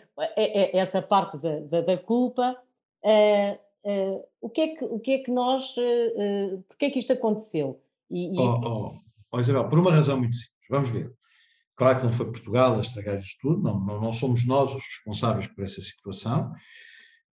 essa 0.73 1.01
parte 1.01 1.37
da, 1.37 1.59
da, 1.61 1.81
da 1.81 1.97
culpa, 1.97 2.57
uh, 3.03 3.89
uh, 3.89 4.25
o, 4.41 4.49
que 4.49 4.61
é 4.61 4.67
que, 4.75 4.83
o 4.83 4.99
que 4.99 5.11
é 5.13 5.17
que 5.19 5.31
nós, 5.31 5.75
uh, 5.77 6.63
porque 6.67 6.85
é 6.85 6.89
que 6.91 6.99
isto 6.99 7.13
aconteceu? 7.13 7.81
E, 8.11 8.35
e... 8.35 8.39
Oh, 8.39 8.59
oh, 8.61 8.93
oh, 9.31 9.39
Isabel, 9.39 9.69
por 9.69 9.79
uma 9.79 9.91
razão 9.91 10.17
muito 10.17 10.35
simples, 10.35 10.67
vamos 10.69 10.89
ver. 10.89 11.18
Claro 11.79 11.97
que 11.97 12.03
não 12.03 12.11
foi 12.11 12.25
Portugal 12.25 12.77
a 12.77 12.81
estragar 12.81 13.17
isto 13.21 13.37
tudo, 13.39 13.63
não, 13.63 13.79
não, 13.79 14.01
não 14.01 14.11
somos 14.11 14.45
nós 14.45 14.69
os 14.75 14.83
responsáveis 14.83 15.47
por 15.47 15.63
essa 15.63 15.79
situação, 15.79 16.51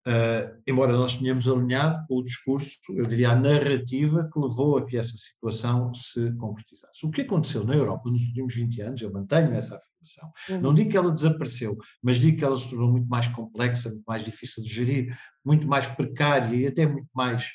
uh, 0.05 0.61
embora 0.67 0.91
nós 0.91 1.15
tenhamos 1.15 1.47
alinhado 1.47 2.05
com 2.09 2.17
o 2.17 2.23
discurso, 2.25 2.77
eu 2.89 3.05
diria 3.05 3.29
a 3.29 3.37
narrativa 3.37 4.29
que 4.29 4.37
levou 4.37 4.77
a 4.77 4.85
que 4.85 4.97
essa 4.97 5.15
situação 5.15 5.93
se 5.93 6.29
concretizasse. 6.33 7.05
O 7.05 7.09
que 7.09 7.21
aconteceu 7.21 7.63
na 7.63 7.73
Europa 7.73 8.09
nos 8.09 8.19
últimos 8.19 8.53
20 8.53 8.81
anos, 8.81 9.01
eu 9.01 9.13
mantenho 9.13 9.53
essa 9.53 9.77
afirmação, 9.77 10.33
uhum. 10.49 10.59
não 10.59 10.73
digo 10.73 10.89
que 10.89 10.97
ela 10.97 11.13
desapareceu, 11.13 11.77
mas 12.01 12.17
digo 12.17 12.37
que 12.37 12.43
ela 12.43 12.59
se 12.59 12.69
tornou 12.69 12.91
muito 12.91 13.07
mais 13.07 13.29
complexa, 13.29 13.91
muito 13.91 14.03
mais 14.05 14.25
difícil 14.25 14.61
de 14.61 14.67
gerir, 14.69 15.17
muito 15.45 15.65
mais 15.65 15.87
precária 15.87 16.53
e 16.53 16.67
até 16.67 16.85
muito 16.85 17.07
mais, 17.13 17.45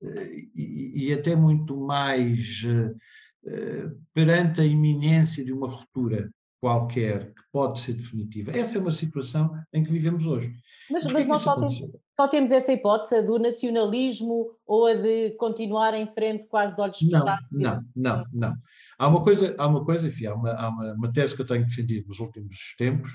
uh, 0.00 0.30
e, 0.54 1.08
e, 1.08 1.12
até 1.12 1.36
muito 1.36 1.76
mais... 1.76 2.62
Uh, 2.64 2.96
perante 4.12 4.60
a 4.60 4.64
iminência 4.64 5.42
de 5.42 5.54
uma 5.54 5.68
ruptura 5.68 6.28
qualquer 6.60 7.32
que 7.34 7.42
pode 7.52 7.78
ser 7.78 7.94
definitiva. 7.94 8.50
Essa 8.56 8.78
é 8.78 8.80
uma 8.80 8.90
situação 8.90 9.50
em 9.72 9.82
que 9.82 9.92
vivemos 9.92 10.26
hoje. 10.26 10.52
Mas, 10.90 11.04
mas, 11.04 11.12
mas 11.12 11.26
nós 11.26 11.42
só 11.42 11.54
temos, 11.54 11.80
só 12.16 12.28
temos, 12.28 12.52
essa 12.52 12.72
hipótese, 12.72 13.16
a 13.16 13.22
do 13.22 13.38
nacionalismo 13.38 14.50
ou 14.66 14.86
a 14.86 14.94
de 14.94 15.32
continuar 15.36 15.94
em 15.94 16.06
frente 16.06 16.46
quase 16.48 16.74
de 16.74 16.80
olhos 16.80 16.98
fechados? 16.98 17.46
Não, 17.50 17.74
não, 17.74 17.84
não, 17.94 18.24
não. 18.32 18.54
Há 18.98 19.06
uma 19.06 19.22
coisa, 19.22 19.54
há 19.58 19.66
uma 19.66 19.84
coisa, 19.84 20.08
enfim, 20.08 20.26
há 20.26 20.34
uma, 20.34 20.50
há 20.52 20.68
uma, 20.68 20.94
uma 20.94 21.12
tese 21.12 21.36
que 21.36 21.42
eu 21.42 21.46
tenho 21.46 21.64
defendido 21.64 22.08
nos 22.08 22.18
últimos 22.18 22.74
tempos, 22.76 23.10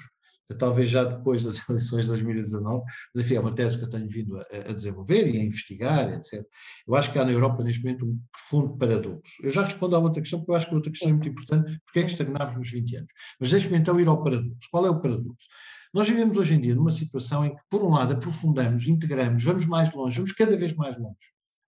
talvez 0.57 0.89
já 0.89 1.03
depois 1.03 1.43
das 1.43 1.57
eleições 1.69 2.01
de 2.01 2.07
2019, 2.07 2.83
mas 3.13 3.25
enfim, 3.25 3.35
é 3.35 3.39
uma 3.39 3.53
tese 3.53 3.77
que 3.77 3.83
eu 3.83 3.89
tenho 3.89 4.07
vindo 4.07 4.37
a, 4.37 4.41
a, 4.69 4.73
desenvolver 4.73 5.27
e 5.27 5.39
a 5.39 5.43
investigar, 5.43 6.13
etc. 6.13 6.45
Eu 6.87 6.95
acho 6.95 7.11
que 7.11 7.19
há 7.19 7.25
na 7.25 7.31
Europa 7.31 7.63
neste 7.63 7.83
momento 7.83 8.05
um 8.05 8.19
profundo 8.31 8.77
paradoxo. 8.77 9.33
Eu 9.41 9.49
já 9.49 9.63
respondo 9.63 9.95
à 9.95 9.99
outra 9.99 10.21
questão, 10.21 10.39
porque 10.39 10.51
eu 10.51 10.55
acho 10.55 10.65
que 10.65 10.73
a 10.73 10.75
outra 10.75 10.91
questão 10.91 11.09
é 11.09 11.13
muito 11.13 11.29
importante, 11.29 11.81
porque 11.85 11.99
é 11.99 12.03
que 12.03 12.11
estagnámos 12.11 12.55
nos 12.55 12.71
20 12.71 12.95
anos. 12.97 13.09
Mas 13.39 13.51
deixe-me 13.51 13.77
então 13.77 13.99
ir 13.99 14.07
ao 14.07 14.23
paradoxo. 14.23 14.69
Qual 14.71 14.85
é 14.85 14.89
o 14.89 14.99
paradoxo? 14.99 15.47
Nós 15.93 16.09
vivemos 16.09 16.37
hoje 16.37 16.55
em 16.55 16.61
dia 16.61 16.73
numa 16.73 16.89
situação 16.89 17.45
em 17.45 17.55
que, 17.55 17.61
por 17.69 17.83
um 17.83 17.91
lado, 17.91 18.13
aprofundamos, 18.13 18.87
integramos, 18.87 19.43
vamos 19.43 19.67
mais 19.67 19.93
longe, 19.93 20.15
vamos 20.15 20.31
cada 20.31 20.57
vez 20.57 20.73
mais 20.73 20.97
longe. 20.97 21.15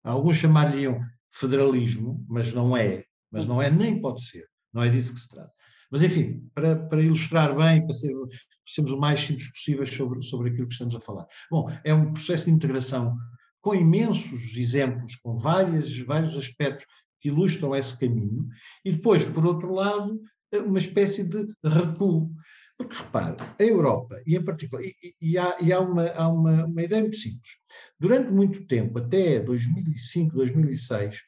Alguns 0.03 0.37
chamariam 0.37 0.99
federalismo, 1.31 2.25
mas 2.27 2.51
não 2.51 2.75
é, 2.75 3.03
mas 3.31 3.45
não 3.45 3.61
é 3.61 3.69
nem 3.69 4.01
pode 4.01 4.25
ser. 4.25 4.45
Não 4.73 4.83
é 4.83 4.89
disso 4.89 5.13
que 5.13 5.19
se 5.19 5.27
trata. 5.27 5.51
Mas, 5.91 6.03
enfim, 6.03 6.49
para, 6.53 6.75
para 6.75 7.01
ilustrar 7.01 7.55
bem, 7.55 7.85
para, 7.85 7.93
ser, 7.93 8.11
sermos 8.65 8.91
o 8.91 8.97
mais 8.97 9.19
simples 9.19 9.51
possível 9.51 9.85
sobre, 9.85 10.23
sobre 10.23 10.49
aquilo 10.49 10.67
que 10.67 10.73
estamos 10.73 10.95
a 10.95 10.99
falar. 10.99 11.25
Bom, 11.49 11.69
é 11.83 11.93
um 11.93 12.13
processo 12.13 12.45
de 12.45 12.51
integração 12.51 13.17
com 13.61 13.73
imensos 13.73 14.55
exemplos, 14.55 15.15
com 15.17 15.35
várias, 15.35 15.97
vários 15.99 16.37
aspectos 16.37 16.85
que 17.19 17.29
ilustram 17.29 17.75
esse 17.75 17.97
caminho, 17.97 18.47
e 18.83 18.91
depois, 18.91 19.25
por 19.25 19.45
outro 19.45 19.73
lado, 19.73 20.21
uma 20.53 20.77
espécie 20.77 21.23
de 21.23 21.47
recuo. 21.63 22.31
Porque, 22.77 22.95
repare, 22.95 23.37
a 23.57 23.63
Europa, 23.63 24.21
e 24.27 24.35
em 24.35 24.43
particular, 24.43 24.83
e, 24.83 25.15
e 25.21 25.37
há, 25.37 25.57
e 25.61 25.71
há, 25.71 25.79
uma, 25.79 26.09
há 26.09 26.27
uma, 26.27 26.65
uma 26.65 26.83
ideia 26.83 27.01
muito 27.01 27.15
simples. 27.15 27.53
Durante 27.97 28.29
muito 28.31 28.67
tempo, 28.67 28.99
até 28.99 29.39
2005, 29.39 30.35
2006, 30.35 31.21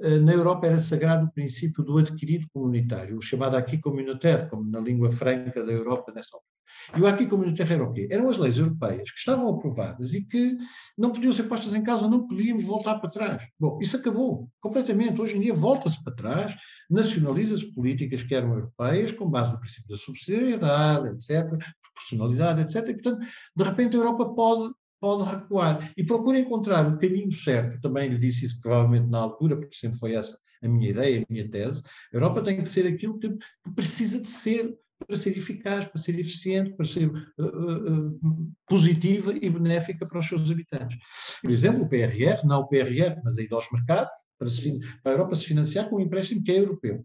eh, 0.00 0.18
na 0.18 0.32
Europa 0.32 0.66
era 0.66 0.78
sagrado 0.78 1.26
o 1.26 1.32
princípio 1.32 1.84
do 1.84 1.98
adquirido 1.98 2.48
comunitário, 2.52 3.18
o 3.18 3.22
chamado 3.22 3.56
aqui 3.56 3.78
communautaire, 3.78 4.48
como 4.48 4.68
na 4.70 4.80
língua 4.80 5.10
franca 5.10 5.62
da 5.62 5.72
Europa 5.72 6.10
nessa 6.12 6.36
altura. 6.36 6.53
E 6.96 7.00
o 7.00 7.06
aqui 7.06 7.26
comunitário 7.26 7.72
era 7.72 7.84
o 7.84 7.92
quê? 7.92 8.08
Eram 8.10 8.28
as 8.28 8.36
leis 8.36 8.58
europeias 8.58 9.10
que 9.10 9.18
estavam 9.18 9.48
aprovadas 9.48 10.12
e 10.12 10.22
que 10.22 10.56
não 10.96 11.12
podiam 11.12 11.32
ser 11.32 11.44
postas 11.44 11.74
em 11.74 11.82
causa, 11.82 12.08
não 12.08 12.26
podíamos 12.26 12.64
voltar 12.64 12.98
para 12.98 13.10
trás. 13.10 13.42
Bom, 13.58 13.78
isso 13.80 13.96
acabou 13.96 14.48
completamente. 14.60 15.20
Hoje 15.20 15.36
em 15.36 15.40
dia 15.40 15.54
volta-se 15.54 16.02
para 16.02 16.14
trás, 16.14 16.54
nacionaliza-se 16.90 17.72
políticas 17.72 18.22
que 18.22 18.34
eram 18.34 18.54
europeias, 18.54 19.12
com 19.12 19.28
base 19.28 19.52
no 19.52 19.60
princípio 19.60 19.88
da 19.88 19.96
subsidiariedade, 19.96 21.08
etc., 21.08 21.48
proporcionalidade, 21.82 22.60
etc. 22.62 22.88
E, 22.88 22.94
portanto, 22.94 23.26
de 23.56 23.64
repente 23.64 23.96
a 23.96 24.00
Europa 24.00 24.26
pode 24.34 24.72
pode 25.00 25.30
recuar 25.30 25.92
e 25.98 26.02
procura 26.02 26.38
encontrar 26.38 26.88
o 26.88 26.96
caminho 26.96 27.30
certo. 27.30 27.78
Também 27.82 28.08
lhe 28.08 28.18
disse 28.18 28.46
isso 28.46 28.58
provavelmente 28.62 29.06
na 29.10 29.18
altura, 29.18 29.54
porque 29.54 29.76
sempre 29.76 29.98
foi 29.98 30.14
essa 30.14 30.34
a 30.62 30.68
minha 30.68 30.90
ideia, 30.90 31.20
a 31.20 31.32
minha 31.32 31.48
tese. 31.48 31.82
A 32.12 32.16
Europa 32.16 32.42
tem 32.42 32.62
que 32.62 32.68
ser 32.68 32.86
aquilo 32.86 33.18
que 33.18 33.30
precisa 33.74 34.20
de 34.20 34.28
ser 34.28 34.74
para 35.06 35.16
ser 35.16 35.30
eficaz, 35.30 35.86
para 35.86 36.00
ser 36.00 36.18
eficiente, 36.18 36.72
para 36.74 36.86
ser 36.86 37.08
uh, 37.08 37.44
uh, 37.44 38.20
positiva 38.66 39.32
e 39.32 39.48
benéfica 39.48 40.06
para 40.06 40.18
os 40.18 40.26
seus 40.26 40.50
habitantes. 40.50 40.98
Por 41.40 41.50
exemplo, 41.50 41.82
o 41.82 41.88
PRR, 41.88 42.44
não 42.44 42.60
o 42.60 42.68
PRR, 42.68 43.20
mas 43.24 43.38
a 43.38 43.42
ida 43.42 43.54
aos 43.54 43.70
mercados, 43.70 44.12
para, 44.38 44.48
se, 44.48 44.78
para 45.02 45.12
a 45.12 45.14
Europa 45.14 45.36
se 45.36 45.46
financiar 45.46 45.88
com 45.88 45.96
um 45.96 46.00
empréstimo 46.00 46.42
que 46.42 46.52
é 46.52 46.58
europeu. 46.58 47.04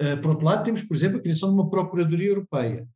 Uh, 0.00 0.20
por 0.20 0.30
outro 0.30 0.46
lado, 0.46 0.64
temos, 0.64 0.82
por 0.82 0.96
exemplo, 0.96 1.18
a 1.18 1.22
criação 1.22 1.48
de 1.50 1.54
uma 1.54 1.70
Procuradoria 1.70 2.28
Europeia, 2.28 2.86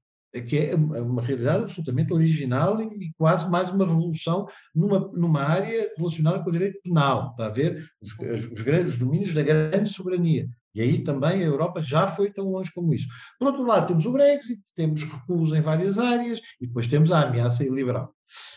que 0.42 0.58
é 0.58 0.74
uma 0.74 1.22
realidade 1.22 1.64
absolutamente 1.64 2.12
original 2.12 2.80
e 2.82 3.12
quase 3.16 3.48
mais 3.48 3.70
uma 3.70 3.86
revolução 3.86 4.46
numa, 4.74 4.98
numa 5.14 5.42
área 5.42 5.90
relacionada 5.96 6.42
com 6.42 6.50
o 6.50 6.52
direito 6.52 6.80
penal, 6.82 7.30
está 7.30 7.46
a 7.46 7.50
ver 7.50 7.88
os, 8.00 8.12
os, 8.50 8.60
grandes 8.62 8.96
domínios 8.98 9.32
da 9.32 9.42
grande 9.42 9.88
soberania. 9.88 10.48
E 10.74 10.82
aí 10.82 11.04
também 11.04 11.42
a 11.42 11.46
Europa 11.46 11.80
já 11.80 12.06
foi 12.06 12.32
tão 12.32 12.50
longe 12.50 12.72
como 12.72 12.92
isso. 12.92 13.06
Por 13.38 13.48
outro 13.48 13.64
lado, 13.64 13.86
temos 13.86 14.04
o 14.06 14.12
Brexit, 14.12 14.60
temos 14.74 15.04
recuos 15.04 15.52
em 15.52 15.60
várias 15.60 15.98
áreas 15.98 16.40
e 16.60 16.66
depois 16.66 16.88
temos 16.88 17.12
a 17.12 17.22
ameaça 17.22 17.64
iliberal. 17.64 18.12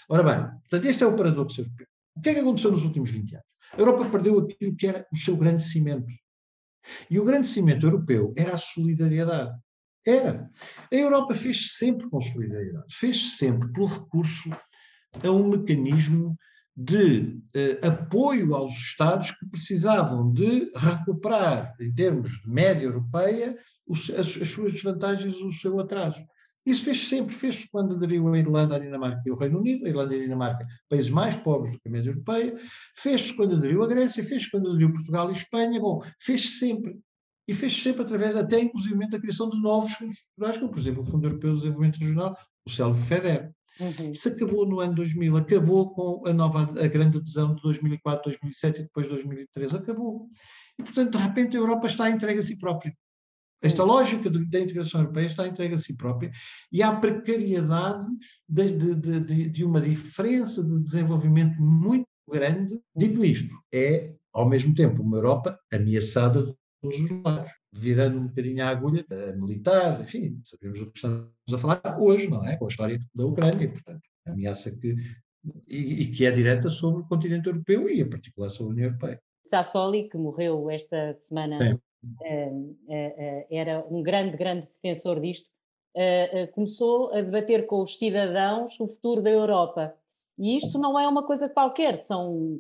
Ora 0.10 0.24
bem, 0.24 0.50
portanto, 0.62 0.86
este 0.86 1.04
é 1.04 1.08
o 1.08 1.16
paradoxo 1.16 1.62
europeu. 1.62 1.88
O 2.16 2.22
que 2.22 2.30
é 2.30 2.34
que 2.34 2.40
aconteceu 2.40 2.72
nos 2.72 2.84
últimos 2.84 3.12
20 3.12 3.36
anos? 3.36 3.48
A 3.74 3.80
Europa 3.80 4.10
perdeu 4.10 4.40
aquilo 4.40 4.76
que 4.76 4.88
era 4.88 5.06
o 5.14 5.18
seu 5.18 5.38
grande 5.38 5.62
cimento. 5.62 6.08
E 7.10 7.20
o 7.20 7.26
grande 7.26 7.46
cimento 7.46 7.86
europeu 7.86 8.34
era 8.36 8.54
a 8.54 8.58
solidariedade. 8.58 9.56
Era. 10.06 10.50
A 10.92 10.96
Europa 10.96 11.36
fez 11.36 11.74
sempre 11.74 12.10
com 12.10 12.22
solidariedade, 12.22 12.96
fez 12.96 13.38
sempre 13.38 13.72
pelo 13.74 13.88
recurso 13.88 14.50
a 15.24 15.32
um 15.32 15.50
mecanismo 15.50 16.36
de 16.78 17.42
eh, 17.56 17.80
apoio 17.82 18.54
aos 18.54 18.72
Estados 18.72 19.32
que 19.32 19.50
precisavam 19.50 20.32
de 20.32 20.72
recuperar, 20.76 21.76
em 21.82 21.92
termos 21.92 22.30
de 22.30 22.48
média 22.48 22.86
europeia, 22.86 23.58
os, 23.88 24.12
as, 24.12 24.40
as, 24.40 24.48
suas 24.48 24.74
desvantagens, 24.74 25.42
o 25.42 25.52
seu 25.52 25.80
atraso. 25.80 26.24
Isso 26.64 26.84
fez 26.84 27.08
sempre, 27.08 27.34
fez 27.34 27.66
quando 27.66 27.96
aderiu 27.96 28.28
a 28.28 28.38
Irlanda, 28.38 28.76
a 28.76 28.80
Dinamarca 28.80 29.24
e 29.26 29.32
o 29.32 29.36
Reino 29.36 29.60
Unido, 29.60 29.86
a 29.86 29.90
Irlanda 29.90 30.16
e 30.16 30.20
a 30.20 30.22
Dinamarca, 30.22 30.68
países 30.88 31.10
mais 31.10 31.36
pobres 31.36 31.74
do 31.74 31.80
que 31.80 31.88
a 31.88 31.92
média 31.92 32.12
europeia, 32.12 32.56
fez 32.96 33.32
quando 33.32 33.56
aderiu 33.56 33.84
a 33.84 33.88
Grécia, 33.88 34.24
fez 34.24 34.48
quando 34.48 34.70
aderiu 34.70 34.94
Portugal 34.94 35.30
e 35.32 35.34
Espanha, 35.34 35.80
bom, 35.80 36.04
fez 36.22 36.60
sempre. 36.60 36.96
E 37.48 37.56
fez 37.56 37.82
sempre 37.82 38.04
através 38.04 38.36
até, 38.36 38.60
inclusive, 38.60 39.10
da 39.10 39.18
criação 39.18 39.50
de 39.50 39.60
novos 39.60 39.94
fundos 39.94 40.16
estruturais, 40.16 40.58
como, 40.58 40.70
por 40.70 40.80
exemplo, 40.80 41.02
o 41.02 41.06
Fundo 41.06 41.28
Europeu 41.28 41.52
de 41.52 41.56
Desenvolvimento 41.56 42.00
Regional, 42.00 42.38
o 42.68 42.70
CELV 42.70 43.02
FEDER. 43.02 43.52
Uhum. 43.80 44.12
Isso 44.12 44.30
acabou 44.30 44.68
no 44.68 44.80
ano 44.80 44.96
2000, 44.96 45.38
acabou 45.38 45.92
com 45.92 46.28
a 46.28 46.34
nova, 46.34 46.64
a 46.64 46.88
grande 46.88 47.18
adesão 47.18 47.56
de 47.56 47.62
2004, 47.62 48.24
2007 48.32 48.80
e 48.80 48.84
depois 48.84 49.08
2003, 49.08 49.76
acabou. 49.76 50.30
E, 50.80 50.84
portanto, 50.84 51.18
de 51.18 51.24
repente 51.24 51.58
a 51.58 51.60
Europa 51.60 51.88
está 51.88 52.10
entregue 52.10 52.40
a 52.40 52.44
si 52.44 52.58
própria. 52.58 52.96
Esta 53.62 53.84
uhum. 53.84 53.90
lógica 53.90 54.30
da 54.30 54.60
integração 54.60 55.02
europeia 55.02 55.26
está 55.26 55.48
entregue 55.48 55.76
a 55.76 55.80
si 55.80 55.96
própria 55.96 56.32
e 56.72 56.84
há 56.84 56.96
precariedade 56.96 58.06
de, 58.48 58.74
de, 58.74 59.20
de, 59.20 59.50
de 59.50 59.66
uma 59.66 59.82
diferença 59.82 60.64
de 60.64 60.80
desenvolvimento 60.80 61.60
muito 61.60 62.08
grande. 62.30 62.80
Dito 62.96 63.26
isto, 63.26 63.56
é, 63.74 64.14
ao 64.32 64.48
mesmo 64.48 64.76
tempo, 64.76 65.02
uma 65.02 65.18
Europa 65.18 65.60
ameaçada 65.74 66.56
de 66.90 66.98
todos 66.98 67.12
os 67.12 67.24
lados 67.24 67.52
virando 67.74 68.18
um 68.20 68.28
bocadinho 68.28 68.64
a 68.64 68.70
agulha 68.70 69.06
da 69.08 69.34
militares, 69.34 70.02
enfim, 70.02 70.42
sabemos 70.44 70.82
o 70.82 70.88
que 70.88 70.98
estamos 70.98 71.30
a 71.54 71.58
falar 71.58 71.98
hoje, 72.00 72.30
não 72.30 72.46
é? 72.46 72.58
Com 72.58 72.66
a 72.66 72.68
história 72.68 73.00
da 73.14 73.26
Ucrânia, 73.26 73.70
portanto, 73.70 74.02
a 74.26 74.32
ameaça 74.32 74.72
que. 74.72 74.96
E, 75.68 76.02
e 76.02 76.12
que 76.12 76.26
é 76.26 76.32
direta 76.32 76.68
sobre 76.68 77.02
o 77.02 77.08
continente 77.08 77.48
europeu 77.48 77.90
e, 77.90 78.02
em 78.02 78.10
particular, 78.10 78.50
sobre 78.50 78.72
a 78.72 78.74
União 78.74 78.88
Europeia. 78.88 79.22
Sassoli, 79.46 80.10
que 80.10 80.18
morreu 80.18 80.70
esta 80.70 81.14
semana, 81.14 81.80
eh, 82.26 82.52
eh, 82.90 83.48
era 83.50 83.86
um 83.90 84.04
grande, 84.04 84.36
grande 84.36 84.68
defensor 84.68 85.22
disto, 85.22 85.48
eh, 85.96 86.48
começou 86.48 87.14
a 87.14 87.22
debater 87.22 87.66
com 87.66 87.82
os 87.82 87.98
cidadãos 87.98 88.78
o 88.80 88.88
futuro 88.88 89.22
da 89.22 89.30
Europa. 89.30 89.96
E 90.38 90.58
isto 90.58 90.78
não 90.78 91.00
é 91.00 91.08
uma 91.08 91.24
coisa 91.26 91.48
qualquer, 91.48 91.98
são, 91.98 92.60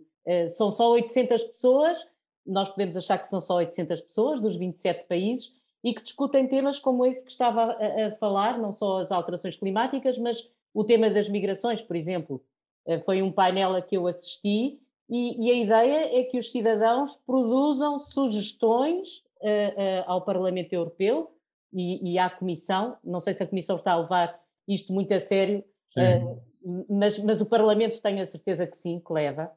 são 0.49 0.71
só 0.71 0.91
800 0.91 1.43
pessoas 1.43 2.07
nós 2.47 2.69
podemos 2.69 2.95
achar 2.97 3.17
que 3.17 3.27
são 3.27 3.41
só 3.41 3.55
800 3.55 4.01
pessoas 4.01 4.39
dos 4.39 4.55
27 4.55 5.05
países 5.07 5.53
e 5.83 5.93
que 5.93 6.01
discutem 6.01 6.47
temas 6.47 6.79
como 6.79 7.05
esse 7.05 7.23
que 7.23 7.31
estava 7.31 7.73
a, 7.73 8.07
a 8.07 8.11
falar, 8.13 8.57
não 8.57 8.71
só 8.71 8.99
as 9.01 9.11
alterações 9.11 9.55
climáticas, 9.55 10.17
mas 10.17 10.49
o 10.73 10.83
tema 10.83 11.09
das 11.09 11.29
migrações, 11.29 11.81
por 11.81 11.95
exemplo. 11.95 12.43
Eh, 12.85 12.99
foi 12.99 13.21
um 13.21 13.31
painel 13.31 13.75
a 13.75 13.81
que 13.81 13.97
eu 13.97 14.07
assisti 14.07 14.79
e, 15.09 15.47
e 15.47 15.51
a 15.51 15.55
ideia 15.55 16.19
é 16.19 16.23
que 16.23 16.37
os 16.37 16.51
cidadãos 16.51 17.15
produzam 17.17 17.99
sugestões 17.99 19.19
uh, 19.41 20.01
uh, 20.01 20.03
ao 20.05 20.21
Parlamento 20.21 20.73
Europeu 20.73 21.31
e, 21.73 22.13
e, 22.13 22.19
à 22.19 22.29
Comissão. 22.29 22.97
Não 23.03 23.21
sei 23.21 23.33
se 23.33 23.43
a 23.43 23.47
Comissão 23.47 23.77
está 23.77 23.93
a 23.93 23.99
levar 23.99 24.39
isto 24.67 24.91
muito 24.91 25.13
a 25.13 25.19
sério, 25.19 25.63
uh, 25.97 26.41
mas, 26.89 27.17
mas 27.19 27.39
o 27.39 27.45
Parlamento 27.45 28.01
tenho 28.01 28.21
a 28.21 28.25
certeza 28.25 28.67
que 28.67 28.77
sim, 28.77 28.99
que 28.99 29.13
leva. 29.13 29.49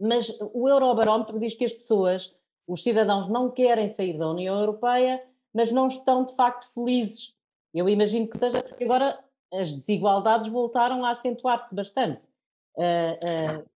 Mas 0.00 0.36
o 0.52 0.68
Eurobarómetro 0.68 1.38
diz 1.38 1.54
que 1.54 1.64
as 1.64 1.72
pessoas, 1.72 2.34
os 2.66 2.82
cidadãos, 2.82 3.28
não 3.28 3.50
querem 3.50 3.88
sair 3.88 4.18
da 4.18 4.28
União 4.28 4.58
Europeia, 4.58 5.22
mas 5.54 5.70
não 5.70 5.86
estão 5.86 6.24
de 6.24 6.34
facto 6.34 6.72
felizes. 6.72 7.34
Eu 7.74 7.88
imagino 7.88 8.28
que 8.28 8.38
seja 8.38 8.62
porque 8.62 8.84
agora 8.84 9.18
as 9.52 9.72
desigualdades 9.72 10.50
voltaram 10.50 11.04
a 11.04 11.10
acentuar-se 11.10 11.74
bastante. 11.74 12.26
Uh, 12.74 13.60
uh, 13.60 13.70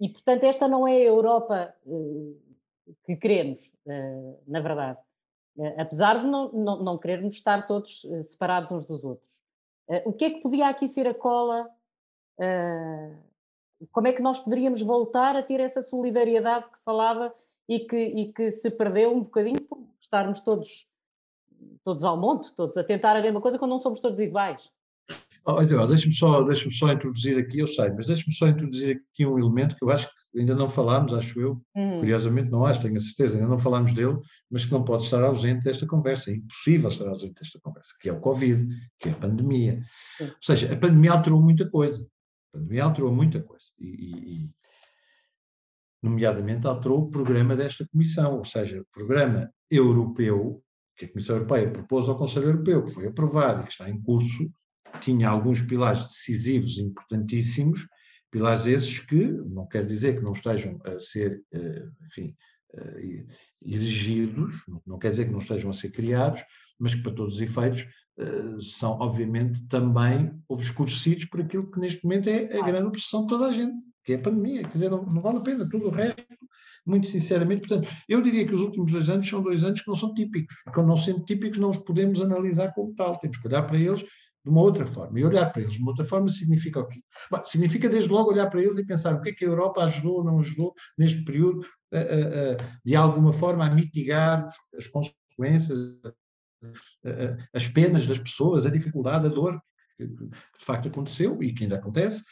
e, 0.00 0.08
portanto, 0.08 0.44
esta 0.44 0.66
não 0.66 0.88
é 0.88 0.96
a 0.96 1.04
Europa 1.04 1.74
uh, 1.86 2.40
que 3.04 3.14
queremos, 3.16 3.72
na 4.46 4.60
verdade. 4.60 4.98
apesar 5.78 6.20
de 6.20 6.26
não, 6.26 6.50
não, 6.52 6.82
não, 6.82 6.98
querermos 6.98 7.34
estar 7.34 7.66
todos 7.66 8.04
separados 8.22 8.72
uns 8.72 8.84
dos 8.84 9.04
outros. 9.04 9.38
o 10.04 10.12
que 10.12 10.24
é 10.24 10.30
que 10.30 10.40
podia 10.40 10.68
aqui 10.68 10.88
ser 10.88 11.06
a 11.06 11.14
cola 11.14 11.70
como 13.90 14.06
é 14.06 14.12
que 14.12 14.22
nós 14.22 14.38
poderíamos 14.38 14.82
voltar 14.82 15.36
a 15.36 15.42
ter 15.42 15.60
essa 15.60 15.82
solidariedade 15.82 16.66
que 16.66 16.78
falava 16.84 17.32
e 17.68 17.80
que, 17.80 17.96
e 17.96 18.32
que 18.32 18.50
se 18.50 18.70
perdeu 18.70 19.14
um 19.14 19.20
bocadinho 19.20 19.60
por 19.62 19.78
estarmos 20.00 20.40
todos, 20.40 20.86
todos 21.82 22.04
ao 22.04 22.16
monte, 22.16 22.54
todos 22.54 22.76
a 22.76 22.84
tentar 22.84 23.16
a 23.16 23.22
mesma 23.22 23.40
coisa 23.40 23.58
quando 23.58 23.72
não 23.72 23.78
somos 23.78 24.00
todos 24.00 24.18
iguais? 24.18 24.62
Oh, 25.44 25.60
deixa-me 25.86 26.14
só, 26.14 26.42
deixa 26.42 26.70
só 26.70 26.92
introduzir 26.92 27.36
aqui, 27.36 27.58
eu 27.58 27.66
sei, 27.66 27.90
mas 27.90 28.06
deixa-me 28.06 28.32
só 28.32 28.46
introduzir 28.46 29.02
aqui 29.12 29.26
um 29.26 29.38
elemento 29.38 29.74
que 29.76 29.84
eu 29.84 29.90
acho 29.90 30.06
que 30.06 30.38
ainda 30.38 30.54
não 30.54 30.68
falámos, 30.68 31.12
acho 31.12 31.40
eu, 31.40 31.60
uhum. 31.74 31.98
curiosamente 31.98 32.48
não 32.48 32.64
acho, 32.64 32.80
tenho 32.80 32.96
a 32.96 33.00
certeza, 33.00 33.34
ainda 33.34 33.48
não 33.48 33.58
falámos 33.58 33.92
dele, 33.92 34.18
mas 34.48 34.64
que 34.64 34.70
não 34.70 34.84
pode 34.84 35.02
estar 35.02 35.22
ausente 35.22 35.64
desta 35.64 35.84
conversa, 35.84 36.30
é 36.30 36.34
impossível 36.34 36.88
estar 36.88 37.08
ausente 37.08 37.34
desta 37.34 37.58
conversa, 37.60 37.90
que 38.00 38.08
é 38.08 38.12
o 38.12 38.20
Covid, 38.20 38.68
que 39.00 39.08
é 39.08 39.12
a 39.12 39.16
pandemia. 39.16 39.82
Ou 40.20 40.28
seja, 40.40 40.72
a 40.72 40.76
pandemia 40.76 41.12
alterou 41.12 41.42
muita 41.42 41.68
coisa. 41.68 42.06
A 42.52 42.58
pandemia 42.58 42.84
alterou 42.84 43.12
muita 43.12 43.42
coisa. 43.42 43.66
E, 43.78 43.86
e, 44.44 44.50
nomeadamente, 46.02 46.66
alterou 46.66 47.02
o 47.02 47.10
programa 47.10 47.56
desta 47.56 47.86
Comissão, 47.88 48.38
ou 48.38 48.44
seja, 48.44 48.80
o 48.80 48.86
programa 48.92 49.52
europeu 49.70 50.62
que 50.96 51.06
a 51.06 51.08
Comissão 51.08 51.36
Europeia 51.36 51.70
propôs 51.70 52.08
ao 52.08 52.18
Conselho 52.18 52.48
Europeu, 52.48 52.84
que 52.84 52.92
foi 52.92 53.06
aprovado 53.06 53.62
e 53.62 53.66
que 53.66 53.72
está 53.72 53.88
em 53.88 54.00
curso, 54.00 54.52
tinha 55.00 55.28
alguns 55.28 55.62
pilares 55.62 56.06
decisivos 56.06 56.78
importantíssimos, 56.78 57.86
pilares 58.30 58.66
esses 58.66 58.98
que 58.98 59.26
não 59.26 59.66
quer 59.66 59.84
dizer 59.84 60.16
que 60.16 60.22
não 60.22 60.32
estejam 60.32 60.80
a 60.84 61.00
ser, 61.00 61.42
eh, 61.52 61.88
enfim, 62.06 62.36
eh, 62.74 63.26
exigidos, 63.62 64.54
não 64.86 64.98
quer 64.98 65.10
dizer 65.10 65.26
que 65.26 65.32
não 65.32 65.38
estejam 65.38 65.70
a 65.70 65.74
ser 65.74 65.90
criados, 65.90 66.42
mas 66.78 66.94
que 66.94 67.02
para 67.02 67.14
todos 67.14 67.36
os 67.36 67.40
efeitos 67.40 67.80
eh, 67.82 67.88
são, 68.60 68.98
obviamente, 69.00 69.66
também 69.68 70.32
obscurecidos 70.48 71.24
por 71.24 71.40
aquilo 71.40 71.70
que 71.70 71.80
neste 71.80 72.04
momento 72.04 72.28
é 72.28 72.58
a 72.58 72.64
grande 72.64 72.88
obsessão 72.88 73.22
de 73.22 73.28
toda 73.28 73.46
a 73.46 73.50
gente, 73.50 73.74
que 74.04 74.12
é 74.12 74.16
a 74.16 74.20
pandemia. 74.20 74.62
Quer 74.62 74.72
dizer, 74.72 74.90
não, 74.90 75.04
não 75.04 75.22
vale 75.22 75.38
a 75.38 75.42
pena 75.42 75.68
tudo 75.68 75.88
o 75.88 75.90
resto, 75.90 76.24
muito 76.86 77.06
sinceramente. 77.06 77.66
Portanto, 77.66 77.88
eu 78.08 78.20
diria 78.20 78.46
que 78.46 78.54
os 78.54 78.60
últimos 78.60 78.92
dois 78.92 79.08
anos 79.08 79.28
são 79.28 79.40
dois 79.40 79.64
anos 79.64 79.80
que 79.80 79.88
não 79.88 79.94
são 79.94 80.12
típicos. 80.12 80.54
Quando 80.74 80.88
não 80.88 80.96
sendo 80.96 81.24
típicos, 81.24 81.58
não 81.58 81.70
os 81.70 81.78
podemos 81.78 82.20
analisar 82.20 82.72
como 82.74 82.94
tal. 82.94 83.18
Temos 83.18 83.38
que 83.38 83.46
olhar 83.46 83.62
para 83.62 83.78
eles 83.78 84.00
de 84.00 84.50
uma 84.50 84.60
outra 84.60 84.84
forma. 84.84 85.20
E 85.20 85.24
olhar 85.24 85.52
para 85.52 85.62
eles 85.62 85.74
de 85.74 85.80
uma 85.80 85.92
outra 85.92 86.04
forma 86.04 86.28
significa 86.28 86.80
o 86.80 86.88
quê? 86.88 87.00
Bom, 87.30 87.42
significa 87.44 87.88
desde 87.88 88.10
logo 88.10 88.32
olhar 88.32 88.50
para 88.50 88.60
eles 88.60 88.76
e 88.76 88.84
pensar 88.84 89.14
o 89.14 89.20
que 89.20 89.30
é 89.30 89.32
que 89.32 89.44
a 89.44 89.48
Europa 89.48 89.84
ajudou 89.84 90.16
ou 90.16 90.24
não 90.24 90.40
ajudou 90.40 90.74
neste 90.98 91.24
período, 91.24 91.64
de 92.84 92.96
alguma 92.96 93.32
forma, 93.32 93.64
a 93.64 93.70
mitigar 93.70 94.44
as 94.76 94.86
consequências, 94.88 95.78
as 97.52 97.68
penas 97.68 98.06
das 98.06 98.18
pessoas, 98.18 98.66
a 98.66 98.70
dificuldade, 98.70 99.26
a 99.26 99.30
dor 99.30 99.60
que, 99.96 100.06
de 100.06 100.30
facto 100.58 100.88
aconteceu 100.88 101.42
e 101.42 101.52
que 101.52 101.64
ainda 101.64 101.76
acontece, 101.76 102.22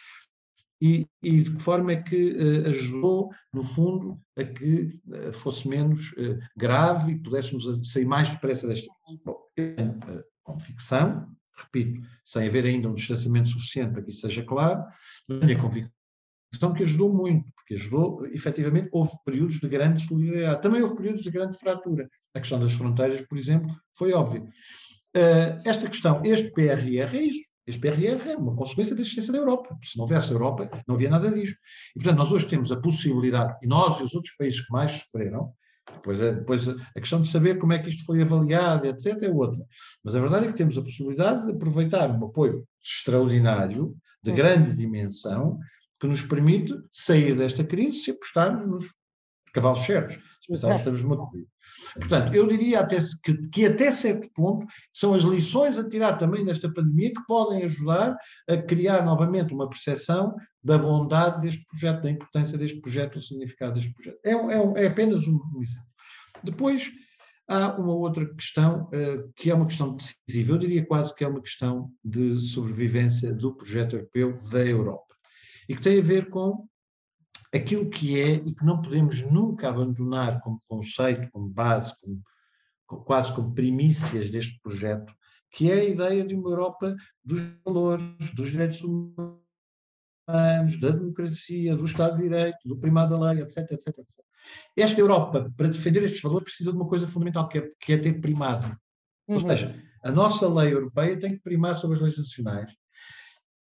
e, 0.83 1.07
e, 1.23 1.43
de 1.43 1.51
que 1.51 1.63
forma 1.63 1.93
é 1.93 2.03
que 2.03 2.33
uh, 2.33 2.69
ajudou, 2.69 3.31
no 3.53 3.63
fundo, 3.63 4.19
a 4.35 4.43
que 4.43 4.99
fosse 5.35 5.69
menos 5.69 6.15
grave 6.57 7.13
e 7.13 7.19
pudéssemos 7.23 7.93
sair 7.93 8.07
mais 8.07 8.31
depressa 8.31 8.67
desta. 8.67 8.87
Bom, 9.23 9.37
eu 9.57 9.77
tenho 9.77 9.99
convicção, 10.43 11.29
repito, 11.57 12.01
sem 12.25 12.49
haver 12.49 12.65
ainda 12.65 12.89
um 12.89 12.95
distanciamento 12.95 13.51
suficiente 13.51 13.93
para 13.93 14.03
que 14.03 14.11
isso 14.11 14.23
seja 14.23 14.43
claro, 14.43 14.83
mas 15.29 15.51
a 15.51 15.57
convicção 15.57 16.73
que 16.75 16.83
ajudou 16.83 17.13
muito, 17.13 17.53
porque 17.53 17.75
ajudou, 17.75 18.27
efetivamente, 18.27 18.89
houve 18.93 19.13
períodos 19.25 19.61
de 19.61 19.69
grande 19.69 20.03
solidariedade, 20.03 20.63
também 20.63 20.83
houve 20.83 20.97
períodos 20.97 21.23
de 21.23 21.31
grande 21.31 21.59
fratura. 21.59 22.09
A 22.35 22.41
questão 22.41 22.61
das 22.61 22.73
fronteiras, 22.73 23.23
por 23.23 23.37
exemplo, 23.37 23.75
foi 23.97 24.13
óbvia. 24.13 24.45
esta 25.65 25.89
questão, 25.89 26.23
este 26.25 26.51
PRR 26.53 27.17
é 27.17 27.23
isso, 27.23 27.51
este 27.67 27.81
PRR 27.81 28.31
é 28.31 28.37
uma 28.37 28.55
consequência 28.55 28.95
da 28.95 29.01
existência 29.01 29.33
da 29.33 29.39
Europa. 29.39 29.77
Se 29.83 29.97
não 29.97 30.03
houvesse 30.03 30.31
a 30.31 30.35
Europa, 30.35 30.71
não 30.87 30.95
havia 30.95 31.11
nada 31.11 31.31
disto. 31.31 31.57
E, 31.95 32.01
portanto, 32.01 32.19
nós 32.19 32.33
hoje 32.33 32.47
temos 32.47 32.73
a 32.73 32.81
possibilidade, 32.81 33.57
e 33.63 33.67
nós 33.67 34.01
e 34.01 34.03
os 34.03 34.15
outros 34.15 34.35
países 34.37 34.61
que 34.61 34.73
mais 34.73 34.91
sofreram, 34.91 35.53
depois, 35.95 36.23
a, 36.23 36.33
depois 36.33 36.69
a, 36.69 36.73
a 36.97 37.01
questão 37.01 37.21
de 37.21 37.29
saber 37.29 37.59
como 37.59 37.73
é 37.73 37.79
que 37.79 37.89
isto 37.89 38.05
foi 38.05 38.23
avaliado, 38.23 38.87
etc., 38.87 39.23
é 39.23 39.29
outra. 39.29 39.65
Mas 40.05 40.17
a 40.17 40.21
verdade 40.21 40.47
é 40.47 40.53
que 40.53 40.57
temos 40.57 40.77
a 40.79 40.83
possibilidade 40.83 41.47
de 41.47 41.53
aproveitar 41.53 42.11
um 42.11 42.25
apoio 42.25 42.65
extraordinário, 42.83 43.95
de 44.23 44.33
grande 44.33 44.75
dimensão, 44.75 45.59
que 45.99 46.07
nos 46.07 46.23
permite 46.23 46.75
sair 46.91 47.37
desta 47.37 47.63
crise 47.63 47.99
se 47.99 48.11
apostarmos 48.11 48.67
nos 48.67 48.87
cavalos 49.53 49.81
certos, 49.81 50.19
pensarmos 50.47 50.77
que 50.77 50.89
estamos 50.89 51.03
numa 51.03 51.17
corrida. 51.17 51.49
Portanto, 51.95 52.35
eu 52.35 52.47
diria 52.47 52.81
até 52.81 52.99
que, 53.23 53.49
que, 53.49 53.67
até 53.67 53.91
certo 53.91 54.29
ponto 54.35 54.67
são 54.93 55.15
as 55.15 55.23
lições 55.23 55.79
a 55.79 55.89
tirar 55.89 56.15
também 56.15 56.45
desta 56.45 56.73
pandemia 56.73 57.13
que 57.13 57.27
podem 57.27 57.65
ajudar 57.65 58.17
a 58.49 58.57
criar 58.57 59.05
novamente 59.05 59.53
uma 59.55 59.69
percepção 59.69 60.35
da 60.63 60.79
bondade 60.79 61.43
deste 61.43 61.65
projeto, 61.67 62.03
da 62.03 62.11
importância 62.11 62.59
deste 62.59 62.81
projeto, 62.81 63.15
do 63.15 63.23
significado 63.23 63.75
deste 63.75 63.93
projeto. 63.93 64.19
É, 64.25 64.33
é, 64.33 64.85
é 64.85 64.87
apenas 64.87 65.27
um, 65.27 65.41
um 65.55 65.63
exemplo. 65.63 65.89
Depois, 66.43 66.91
há 67.49 67.75
uma 67.77 67.95
outra 67.95 68.25
questão 68.35 68.85
uh, 68.85 69.33
que 69.37 69.51
é 69.51 69.55
uma 69.55 69.67
questão 69.67 69.97
decisiva, 69.97 70.53
eu 70.53 70.59
diria 70.59 70.87
quase 70.87 71.15
que 71.15 71.25
é 71.25 71.29
uma 71.29 71.43
questão 71.43 71.91
de 72.05 72.41
sobrevivência 72.41 73.33
do 73.33 73.55
projeto 73.55 73.97
europeu 73.97 74.39
da 74.53 74.65
Europa, 74.65 75.15
e 75.69 75.75
que 75.75 75.83
tem 75.83 75.99
a 75.99 76.03
ver 76.03 76.31
com 76.31 76.69
aquilo 77.53 77.91
que 77.91 78.21
é 78.21 78.35
e 78.35 78.55
que 78.55 78.65
não 78.65 78.81
podemos 78.81 79.21
nunca 79.23 79.69
abandonar 79.69 80.41
como 80.41 80.63
conceito, 80.69 81.31
como 81.31 81.49
base, 81.49 81.95
como, 82.01 82.23
quase 83.05 83.35
como 83.35 83.55
primícias 83.55 84.31
deste 84.31 84.61
projeto, 84.61 85.13
que 85.53 85.71
é 85.71 85.75
a 85.75 85.85
ideia 85.85 86.25
de 86.25 86.35
uma 86.35 86.51
Europa 86.51 86.95
dos 87.25 87.41
valores, 87.65 88.35
dos 88.35 88.51
direitos 88.51 88.83
humanos, 88.83 89.41
da 90.81 90.91
democracia, 90.91 91.77
do 91.77 91.85
Estado 91.85 92.17
de 92.17 92.23
Direito, 92.23 92.59
do 92.65 92.79
primado 92.79 93.19
da 93.19 93.33
lei, 93.33 93.43
etc, 93.43 93.73
etc, 93.73 93.89
etc. 93.99 94.25
Esta 94.77 95.01
Europa, 95.01 95.53
para 95.57 95.69
defender 95.69 96.05
estes 96.05 96.23
valores, 96.23 96.45
precisa 96.45 96.71
de 96.71 96.77
uma 96.77 96.89
coisa 96.89 97.09
fundamental, 97.09 97.49
que 97.49 97.59
é, 97.59 97.71
que 97.81 97.93
é 97.95 97.99
ter 97.99 98.21
primado. 98.21 98.69
Uhum. 99.27 99.35
Ou 99.35 99.41
seja, 99.41 99.75
a 100.05 100.13
nossa 100.13 100.49
lei 100.49 100.73
europeia 100.73 101.19
tem 101.19 101.31
que 101.31 101.43
primar 101.43 101.75
sobre 101.75 101.97
as 101.97 102.03
leis 102.03 102.17
nacionais 102.17 102.73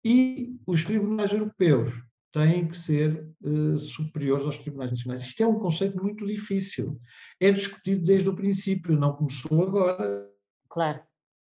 e 0.03 0.55
os 0.65 0.83
tribunais 0.83 1.31
europeus 1.31 1.93
têm 2.35 2.67
que 2.67 2.77
ser 2.77 3.25
uh, 3.41 3.77
superiores 3.77 4.45
aos 4.45 4.57
tribunais 4.57 4.91
nacionais. 4.91 5.23
Isto 5.23 5.41
é 5.41 5.47
um 5.47 5.57
conceito 5.57 6.03
muito 6.03 6.25
difícil. 6.25 6.99
É 7.39 7.49
discutido 7.49 8.03
desde 8.03 8.27
o 8.27 8.35
princípio, 8.35 8.99
não 8.99 9.13
começou 9.13 9.63
agora. 9.63 10.29
Claro. 10.69 10.99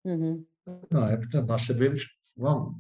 Uhum. 0.06 0.46
Não 0.90 1.06
é? 1.06 1.18
Portanto, 1.18 1.46
nós 1.50 1.64
sabemos 1.64 2.06
que 2.06 2.12
bom, 2.38 2.74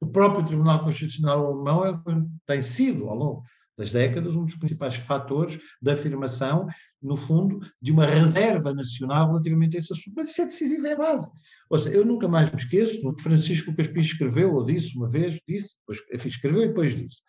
o 0.00 0.06
próprio 0.08 0.44
Tribunal 0.44 0.82
Constitucional 0.82 1.46
Alemão 1.46 1.86
é, 1.86 2.02
tem 2.46 2.62
sido, 2.62 3.08
ao 3.08 3.14
longo 3.14 3.44
das 3.78 3.90
décadas, 3.90 4.34
um 4.34 4.44
dos 4.44 4.56
principais 4.56 4.96
fatores 4.96 5.60
da 5.80 5.92
afirmação, 5.92 6.66
no 7.02 7.16
fundo, 7.16 7.60
de 7.80 7.90
uma 7.90 8.06
reserva 8.06 8.72
nacional 8.72 9.28
relativamente 9.28 9.76
a 9.76 9.80
esse 9.80 9.92
assunto. 9.92 10.14
Mas 10.16 10.30
isso 10.30 10.42
é 10.42 10.44
decisivo, 10.44 10.86
é 10.86 10.96
base. 10.96 11.30
Ou 11.68 11.78
seja, 11.78 11.96
eu 11.96 12.04
nunca 12.04 12.28
mais 12.28 12.50
me 12.50 12.58
esqueço 12.58 13.00
do 13.02 13.14
que 13.14 13.22
Francisco 13.22 13.74
Caspis 13.74 14.06
escreveu, 14.06 14.54
ou 14.54 14.64
disse 14.64 14.96
uma 14.96 15.08
vez, 15.08 15.40
disse, 15.48 15.74
depois, 15.80 16.26
escreveu 16.26 16.62
e 16.62 16.68
depois 16.68 16.94
disse, 16.94 17.22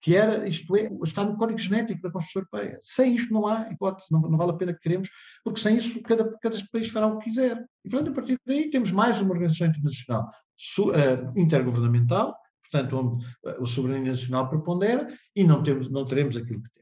que 0.00 0.14
era, 0.14 0.48
isto 0.48 0.74
é, 0.76 0.88
está 1.02 1.24
no 1.24 1.36
Código 1.36 1.58
Genético 1.58 2.00
da 2.00 2.10
Constituição 2.10 2.42
Europeia. 2.52 2.78
Sem 2.82 3.14
isto 3.14 3.32
não 3.32 3.46
há 3.46 3.70
hipótese, 3.70 4.06
não, 4.10 4.20
não 4.20 4.38
vale 4.38 4.52
a 4.52 4.56
pena 4.56 4.72
que 4.72 4.80
queremos, 4.80 5.10
porque 5.44 5.60
sem 5.60 5.76
isso 5.76 6.00
cada, 6.02 6.36
cada 6.40 6.56
país 6.72 6.88
fará 6.88 7.06
o 7.06 7.18
que 7.18 7.24
quiser. 7.24 7.64
E, 7.84 7.90
portanto, 7.90 8.10
a 8.10 8.14
partir 8.14 8.38
daí 8.46 8.70
temos 8.70 8.90
mais 8.92 9.20
uma 9.20 9.32
organização 9.32 9.66
internacional 9.66 10.30
uh, 10.78 11.38
intergovernamental, 11.38 12.34
portanto, 12.62 12.96
onde 12.96 13.24
uh, 13.44 13.62
o 13.62 13.66
soberania 13.66 14.10
nacional 14.10 14.48
prepondera, 14.48 15.08
e 15.34 15.44
não, 15.44 15.62
temos, 15.62 15.90
não 15.90 16.04
teremos 16.04 16.36
aquilo 16.36 16.62
que 16.62 16.68
temos. 16.70 16.77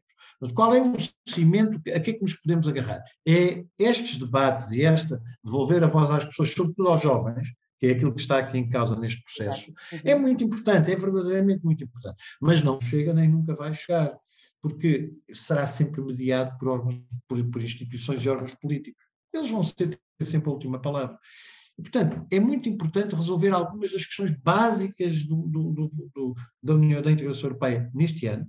Qual 0.54 0.74
é 0.74 0.82
o 0.82 0.94
cimento, 1.26 1.76
a 1.76 2.00
que 2.00 2.10
é 2.10 2.12
que 2.14 2.22
nos 2.22 2.34
podemos 2.34 2.68
agarrar? 2.68 3.02
É 3.26 3.64
estes 3.78 4.16
debates 4.16 4.70
e 4.72 4.82
esta 4.82 5.20
devolver 5.42 5.82
a 5.82 5.86
voz 5.86 6.10
às 6.10 6.24
pessoas, 6.24 6.52
sobretudo 6.52 6.88
aos 6.88 7.02
jovens, 7.02 7.48
que 7.78 7.86
é 7.86 7.90
aquilo 7.92 8.14
que 8.14 8.20
está 8.20 8.38
aqui 8.38 8.58
em 8.58 8.68
causa 8.68 8.96
neste 8.96 9.22
processo, 9.22 9.72
é 10.04 10.14
muito 10.14 10.42
importante, 10.44 10.90
é 10.90 10.96
verdadeiramente 10.96 11.64
muito 11.64 11.84
importante, 11.84 12.16
mas 12.40 12.62
não 12.62 12.80
chega 12.80 13.12
nem 13.12 13.28
nunca 13.28 13.54
vai 13.54 13.72
chegar, 13.74 14.16
porque 14.60 15.12
será 15.32 15.66
sempre 15.66 16.02
mediado 16.02 16.56
por, 16.58 16.68
órgãos, 16.68 17.00
por, 17.28 17.42
por 17.50 17.62
instituições 17.62 18.22
e 18.22 18.28
órgãos 18.28 18.54
políticos. 18.54 19.02
Eles 19.32 19.50
vão 19.50 19.60
ter 19.62 19.98
sempre 20.22 20.48
a 20.48 20.52
última 20.52 20.80
palavra. 20.80 21.18
E, 21.78 21.82
portanto, 21.82 22.26
é 22.30 22.40
muito 22.40 22.68
importante 22.68 23.14
resolver 23.14 23.50
algumas 23.50 23.92
das 23.92 24.06
questões 24.06 24.30
básicas 24.30 25.22
do, 25.24 25.36
do, 25.46 25.90
do, 26.14 26.34
da 26.62 26.74
União 26.74 27.02
da 27.02 27.12
Integração 27.12 27.50
Europeia 27.50 27.90
neste 27.94 28.26
ano, 28.26 28.46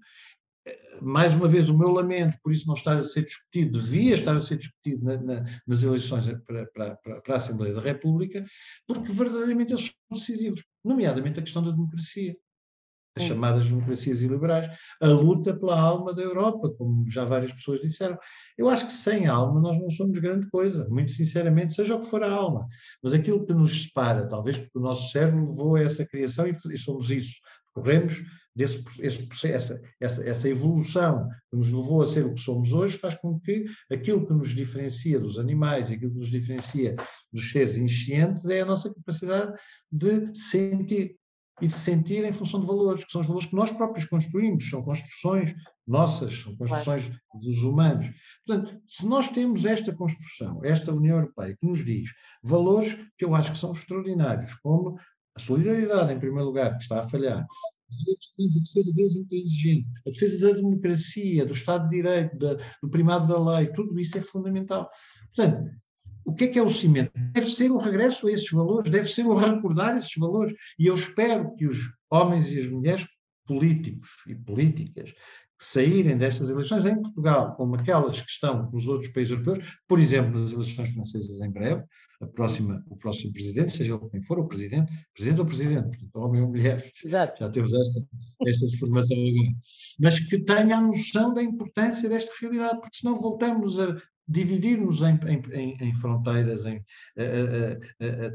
mais 1.01 1.33
uma 1.33 1.47
vez, 1.47 1.69
o 1.69 1.77
meu 1.77 1.89
lamento 1.89 2.37
por 2.43 2.51
isso 2.51 2.67
não 2.67 2.73
estar 2.73 2.97
a 2.97 3.03
ser 3.03 3.23
discutido, 3.23 3.79
devia 3.79 4.15
estar 4.15 4.35
a 4.35 4.41
ser 4.41 4.57
discutido 4.57 5.05
na, 5.05 5.17
na, 5.17 5.45
nas 5.65 5.83
eleições 5.83 6.25
para, 6.45 6.65
para, 6.67 6.95
para, 6.95 7.33
a 7.33 7.37
Assembleia 7.37 7.73
da 7.73 7.81
República, 7.81 8.45
porque 8.87 9.11
verdadeiramente 9.11 9.73
eles 9.73 9.85
são 9.85 10.17
decisivos, 10.17 10.63
nomeadamente 10.83 11.39
a 11.39 11.43
questão 11.43 11.63
da 11.63 11.71
democracia, 11.71 12.35
as 13.15 13.23
chamadas 13.23 13.67
democracias 13.67 14.21
iliberais, 14.21 14.69
a 15.01 15.07
luta 15.07 15.55
pela 15.55 15.79
alma 15.79 16.13
da 16.13 16.21
Europa, 16.21 16.69
como 16.77 17.09
já 17.09 17.25
várias 17.25 17.51
pessoas 17.51 17.81
disseram. 17.81 18.17
Eu 18.55 18.69
acho 18.69 18.85
que 18.85 18.91
sem 18.91 19.25
alma 19.27 19.59
nós 19.59 19.77
não 19.79 19.89
somos 19.89 20.19
grande 20.19 20.47
coisa, 20.49 20.87
muito 20.87 21.11
sinceramente, 21.11 21.73
seja 21.73 21.95
o 21.95 21.99
que 21.99 22.07
for 22.07 22.23
a 22.23 22.31
alma, 22.31 22.67
mas 23.01 23.13
aquilo 23.13 23.45
que 23.45 23.53
nos 23.53 23.83
separa, 23.83 24.27
talvez 24.27 24.59
porque 24.59 24.77
o 24.77 24.81
nosso 24.81 25.11
cérebro 25.11 25.49
levou 25.49 25.75
a 25.75 25.81
essa 25.81 26.05
criação 26.05 26.47
e, 26.47 26.51
e 26.51 26.77
somos 26.77 27.09
isso, 27.09 27.39
corremos 27.73 28.23
desse 28.57 28.83
esse 28.99 29.23
processo, 29.27 29.79
essa, 30.01 30.27
essa 30.27 30.49
evolução 30.49 31.29
que 31.49 31.55
nos 31.55 31.71
levou 31.71 32.01
a 32.01 32.07
ser 32.07 32.25
o 32.25 32.33
que 32.33 32.39
somos 32.39 32.73
hoje, 32.73 32.97
faz 32.97 33.13
com 33.13 33.39
que 33.39 33.65
aquilo 33.91 34.25
que 34.25 34.33
nos 34.33 34.49
diferencia 34.49 35.19
dos 35.19 35.37
animais, 35.37 35.91
aquilo 35.91 36.11
que 36.11 36.17
nos 36.17 36.31
diferencia 36.31 36.95
dos 37.31 37.51
seres 37.51 37.77
inscientes, 37.77 38.49
é 38.49 38.61
a 38.61 38.65
nossa 38.65 38.91
capacidade 38.91 39.53
de 39.91 40.35
sentir. 40.35 41.15
E 41.59 41.65
de 41.65 41.73
sentir 41.73 42.23
em 42.23 42.31
função 42.31 42.59
de 42.59 42.67
valores, 42.67 43.03
que 43.03 43.11
são 43.11 43.21
os 43.21 43.25
valores 43.25 43.47
que 43.47 43.55
nós 43.55 43.71
próprios 43.71 44.05
construímos, 44.05 44.69
são 44.69 44.83
construções 44.83 45.55
nossas, 45.87 46.41
são 46.41 46.55
construções 46.55 47.07
claro. 47.07 47.21
dos 47.33 47.63
humanos. 47.63 48.07
Portanto, 48.45 48.79
se 48.87 49.07
nós 49.07 49.27
temos 49.29 49.65
esta 49.65 49.91
construção, 49.91 50.63
esta 50.63 50.93
União 50.93 51.17
Europeia, 51.17 51.57
que 51.59 51.65
nos 51.65 51.83
diz 51.83 52.11
valores 52.43 52.95
que 53.17 53.25
eu 53.25 53.33
acho 53.33 53.51
que 53.51 53.57
são 53.57 53.71
extraordinários, 53.71 54.53
como 54.61 54.99
a 55.35 55.39
solidariedade, 55.39 56.13
em 56.13 56.19
primeiro 56.19 56.45
lugar, 56.45 56.75
que 56.77 56.83
está 56.83 56.99
a 56.99 57.03
falhar, 57.03 57.43
a 57.89 58.59
defesa 58.59 58.93
deles 58.93 59.15
inteligente, 59.15 59.87
a 60.05 60.09
defesa 60.09 60.47
da 60.47 60.53
democracia, 60.55 61.45
do 61.45 61.53
Estado 61.53 61.89
de 61.89 61.95
Direito, 61.95 62.37
da, 62.37 62.55
do 62.81 62.89
primado 62.89 63.27
da 63.27 63.57
lei, 63.57 63.71
tudo 63.71 63.99
isso 63.99 64.17
é 64.17 64.21
fundamental. 64.21 64.89
Portanto, 65.33 65.69
o 66.25 66.33
que 66.33 66.43
é 66.43 66.47
que 66.47 66.59
é 66.59 66.61
o 66.61 66.69
cimento? 66.69 67.11
Deve 67.33 67.47
ser 67.47 67.71
o 67.71 67.77
regresso 67.77 68.27
a 68.27 68.31
esses 68.31 68.51
valores, 68.51 68.91
deve 68.91 69.07
ser 69.07 69.25
o 69.25 69.33
recordar 69.33 69.95
esses 69.95 70.13
valores. 70.17 70.53
E 70.77 70.87
eu 70.87 70.95
espero 70.95 71.55
que 71.55 71.65
os 71.65 71.77
homens 72.11 72.51
e 72.51 72.59
as 72.59 72.67
mulheres 72.67 73.07
políticos 73.45 74.09
e 74.27 74.35
políticas 74.35 75.11
que 75.11 75.65
saírem 75.65 76.17
destas 76.17 76.49
eleições 76.49 76.85
em 76.85 77.01
Portugal, 77.01 77.55
como 77.55 77.75
aquelas 77.75 78.19
que 78.21 78.29
estão 78.29 78.69
nos 78.71 78.87
outros 78.87 79.11
países 79.11 79.31
europeus, 79.31 79.79
por 79.87 79.99
exemplo, 79.99 80.39
nas 80.39 80.51
eleições 80.51 80.89
francesas 80.93 81.41
em 81.41 81.49
breve, 81.49 81.83
a 82.19 82.25
próxima, 82.25 82.83
o 82.89 82.97
próximo 82.97 83.31
presidente, 83.31 83.71
seja 83.71 83.93
ele 83.93 84.09
quem 84.09 84.21
for, 84.21 84.39
o 84.39 84.47
presidente, 84.47 84.91
presidente 85.13 85.39
ou 85.39 85.45
presidente, 85.45 85.83
portanto, 85.89 86.15
homem 86.15 86.41
ou 86.41 86.47
mulher, 86.47 86.91
Exato. 87.05 87.39
já 87.39 87.49
temos 87.49 87.73
esta, 87.73 88.01
esta 88.47 88.67
deformação 88.67 89.17
agora, 89.17 89.53
mas 89.99 90.19
que 90.19 90.39
tenha 90.39 90.77
a 90.77 90.81
noção 90.81 91.33
da 91.33 91.43
importância 91.43 92.09
desta 92.09 92.31
realidade, 92.41 92.79
porque 92.79 92.97
senão 92.97 93.15
voltamos 93.15 93.79
a, 93.79 93.95
dividir-nos 94.27 95.01
em, 95.01 95.19
em, 95.53 95.77
em, 95.79 95.93
fronteiras, 95.95 96.65
em 96.65 96.83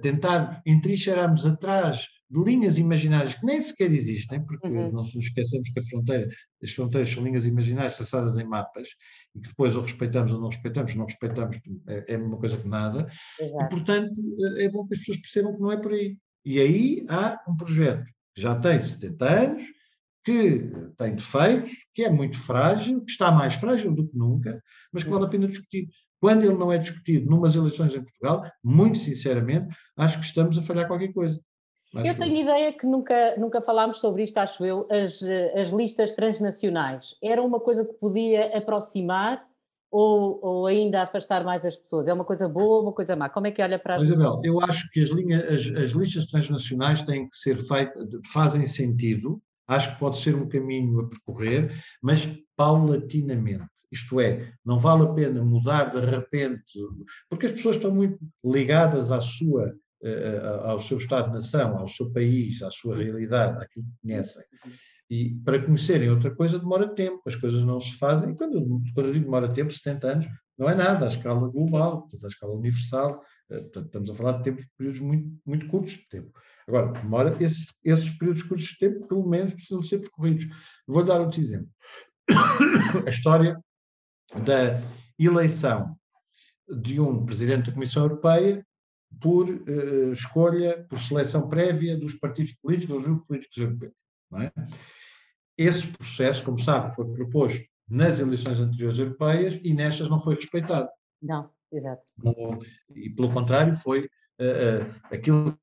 tentar 0.00 0.62
entrincheirarmos 0.64 1.46
atrás 1.46 2.06
de 2.32 2.42
linhas 2.42 2.78
imaginárias 2.78 3.34
que 3.34 3.44
nem 3.44 3.60
sequer 3.60 3.92
existem, 3.92 4.42
porque 4.42 4.66
uhum. 4.66 4.90
não 4.90 5.02
nos 5.02 5.14
esquecemos 5.14 5.68
que 5.68 5.78
a 5.78 5.82
fronteira, 5.82 6.28
as 6.62 6.72
fronteiras 6.72 7.10
são 7.10 7.22
linhas 7.22 7.44
imaginárias 7.44 7.96
traçadas 7.96 8.38
em 8.38 8.44
mapas 8.44 8.88
e 9.34 9.40
que 9.40 9.48
depois 9.48 9.76
ou 9.76 9.82
respeitamos 9.82 10.32
ou 10.32 10.40
não 10.40 10.48
respeitamos, 10.48 10.94
não 10.94 11.04
respeitamos 11.04 11.58
é, 11.86 12.12
é 12.12 12.14
a 12.14 12.18
mesma 12.18 12.38
coisa 12.38 12.56
que 12.56 12.66
nada, 12.66 13.06
Exato. 13.38 13.64
e 13.64 13.68
portanto 13.68 14.12
é 14.58 14.68
bom 14.70 14.86
que 14.86 14.94
as 14.94 15.00
pessoas 15.00 15.20
percebam 15.20 15.54
que 15.54 15.60
não 15.60 15.72
é 15.72 15.76
por 15.76 15.92
aí. 15.92 16.16
E 16.44 16.58
aí 16.58 17.04
há 17.08 17.38
um 17.46 17.54
projeto 17.54 18.10
que 18.34 18.40
já 18.40 18.58
tem 18.58 18.80
70 18.80 19.30
anos, 19.30 19.64
que 20.24 20.70
tem 20.96 21.14
defeitos, 21.14 21.72
que 21.94 22.04
é 22.04 22.10
muito 22.10 22.38
frágil, 22.38 23.04
que 23.04 23.10
está 23.10 23.30
mais 23.30 23.54
frágil 23.54 23.92
do 23.92 24.06
que 24.06 24.16
nunca, 24.16 24.62
mas 24.92 25.02
que 25.02 25.10
vale 25.10 25.24
a 25.24 25.28
pena 25.28 25.48
discutir. 25.48 25.88
Quando 26.20 26.44
ele 26.44 26.54
não 26.54 26.72
é 26.72 26.78
discutido 26.78 27.28
numas 27.28 27.56
eleições 27.56 27.94
em 27.94 28.02
Portugal, 28.02 28.44
muito 28.62 28.98
sinceramente, 28.98 29.74
acho 29.96 30.20
que 30.20 30.24
estamos 30.24 30.56
a 30.56 30.62
falhar 30.62 30.86
qualquer 30.86 31.12
coisa. 31.12 31.40
Acho 31.94 32.06
eu 32.06 32.14
tenho 32.16 32.36
eu. 32.36 32.42
ideia 32.42 32.72
que 32.72 32.86
nunca, 32.86 33.36
nunca 33.36 33.60
falámos 33.60 33.98
sobre 33.98 34.22
isto, 34.22 34.38
acho 34.38 34.64
eu, 34.64 34.86
as, 34.90 35.20
as 35.54 35.70
listas 35.70 36.12
transnacionais. 36.12 37.16
Era 37.22 37.42
uma 37.42 37.58
coisa 37.58 37.84
que 37.84 37.92
podia 37.94 38.56
aproximar 38.56 39.44
ou, 39.90 40.38
ou 40.42 40.66
ainda 40.66 41.02
afastar 41.02 41.44
mais 41.44 41.66
as 41.66 41.76
pessoas? 41.76 42.08
É 42.08 42.12
uma 42.12 42.24
coisa 42.24 42.48
boa 42.48 42.76
ou 42.76 42.82
uma 42.82 42.92
coisa 42.92 43.14
má? 43.14 43.28
Como 43.28 43.46
é 43.46 43.50
que 43.50 43.60
olha 43.60 43.78
para 43.78 43.96
as 43.96 44.02
Isabel, 44.04 44.40
eu 44.42 44.58
acho 44.60 44.88
que 44.90 45.00
as, 45.00 45.10
linhas, 45.10 45.42
as, 45.42 45.82
as 45.82 45.90
listas 45.90 46.26
transnacionais 46.26 47.02
têm 47.02 47.28
que 47.28 47.36
ser 47.36 47.56
feitas, 47.56 48.08
fazem 48.32 48.64
sentido, 48.64 49.42
acho 49.72 49.92
que 49.92 50.00
pode 50.00 50.16
ser 50.16 50.34
um 50.34 50.48
caminho 50.48 51.00
a 51.00 51.08
percorrer, 51.08 51.82
mas 52.00 52.28
paulatinamente. 52.56 53.70
Isto 53.90 54.20
é, 54.20 54.52
não 54.64 54.78
vale 54.78 55.02
a 55.02 55.12
pena 55.12 55.44
mudar 55.44 55.90
de 55.90 56.00
repente, 56.00 56.64
porque 57.28 57.46
as 57.46 57.52
pessoas 57.52 57.76
estão 57.76 57.94
muito 57.94 58.18
ligadas 58.42 59.12
à 59.12 59.20
sua, 59.20 59.74
eh, 60.02 60.40
ao 60.64 60.80
seu 60.80 60.96
Estado-nação, 60.96 61.76
ao 61.76 61.86
seu 61.86 62.10
país, 62.10 62.62
à 62.62 62.70
sua 62.70 62.96
realidade, 62.96 63.62
àquilo 63.62 63.84
que 63.84 64.08
conhecem. 64.08 64.42
E 65.10 65.34
para 65.44 65.62
conhecerem 65.62 66.08
outra 66.08 66.34
coisa 66.34 66.58
demora 66.58 66.88
tempo, 66.94 67.20
as 67.26 67.36
coisas 67.36 67.62
não 67.64 67.78
se 67.78 67.98
fazem. 67.98 68.30
E 68.30 68.34
quando, 68.34 68.82
quando 68.94 69.08
eu 69.08 69.12
digo 69.12 69.26
demora 69.26 69.52
tempo, 69.52 69.70
70 69.70 70.06
anos, 70.06 70.26
não 70.56 70.70
é 70.70 70.74
nada, 70.74 71.04
à 71.04 71.08
escala 71.08 71.46
global, 71.48 72.08
à 72.22 72.26
escala 72.26 72.54
universal. 72.54 73.22
Eh, 73.50 73.60
portanto, 73.60 73.86
estamos 73.86 74.10
a 74.10 74.14
falar 74.14 74.32
de 74.38 74.44
tempos, 74.44 74.66
períodos 74.76 75.00
muito, 75.00 75.38
muito 75.44 75.66
curtos 75.66 75.92
de 75.92 76.08
tempo. 76.08 76.32
Agora, 76.66 76.92
demora, 76.92 77.36
esse, 77.40 77.74
esses 77.84 78.10
períodos 78.10 78.42
curtos 78.42 78.66
de 78.66 78.78
tempo, 78.78 79.06
pelo 79.06 79.26
menos, 79.26 79.54
precisam 79.54 79.82
ser 79.82 79.98
percorridos. 79.98 80.46
Vou 80.86 81.04
dar 81.04 81.20
outro 81.20 81.40
exemplo. 81.40 81.68
A 83.06 83.10
história 83.10 83.58
da 84.44 84.80
eleição 85.18 85.96
de 86.68 87.00
um 87.00 87.24
presidente 87.24 87.66
da 87.66 87.72
Comissão 87.72 88.04
Europeia 88.04 88.64
por 89.20 89.48
uh, 89.48 90.12
escolha, 90.12 90.86
por 90.88 90.98
seleção 90.98 91.48
prévia 91.48 91.98
dos 91.98 92.14
partidos 92.14 92.54
políticos, 92.54 92.96
dos 92.96 93.04
grupos 93.04 93.26
políticos 93.26 93.56
europeus. 93.58 93.92
É? 94.34 94.52
Esse 95.58 95.86
processo, 95.86 96.44
como 96.44 96.58
sabe, 96.58 96.94
foi 96.94 97.10
proposto 97.12 97.62
nas 97.88 98.18
eleições 98.18 98.58
anteriores 98.58 98.98
europeias 98.98 99.60
e 99.62 99.74
nestas 99.74 100.08
não 100.08 100.18
foi 100.18 100.34
respeitado. 100.36 100.88
Não, 101.20 101.50
exato. 101.70 102.02
E, 102.94 103.10
pelo 103.10 103.30
contrário, 103.30 103.74
foi 103.74 104.04
uh, 104.40 104.82
uh, 104.82 105.14
aquilo 105.14 105.58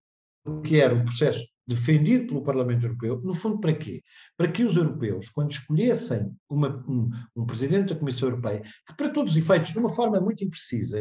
que 0.63 0.80
era 0.80 0.95
um 0.95 1.04
processo 1.04 1.45
defendido 1.67 2.28
pelo 2.28 2.43
Parlamento 2.43 2.86
Europeu, 2.86 3.21
no 3.23 3.34
fundo 3.34 3.60
para 3.60 3.73
quê? 3.73 4.02
Para 4.36 4.52
que 4.52 4.63
os 4.63 4.75
europeus, 4.75 5.30
quando 5.30 5.52
escolhessem 5.52 6.32
uma, 6.49 6.84
um, 6.88 7.10
um, 7.36 7.45
presidente 7.45 7.93
da 7.93 7.99
Comissão 7.99 8.30
Europeia, 8.30 8.63
que 8.88 8.95
para 8.97 9.12
todos 9.12 9.34
os 9.34 9.38
efeitos, 9.38 9.71
de 9.71 9.78
uma 9.78 9.89
forma 9.89 10.19
muito 10.19 10.43
imprecisa, 10.43 10.97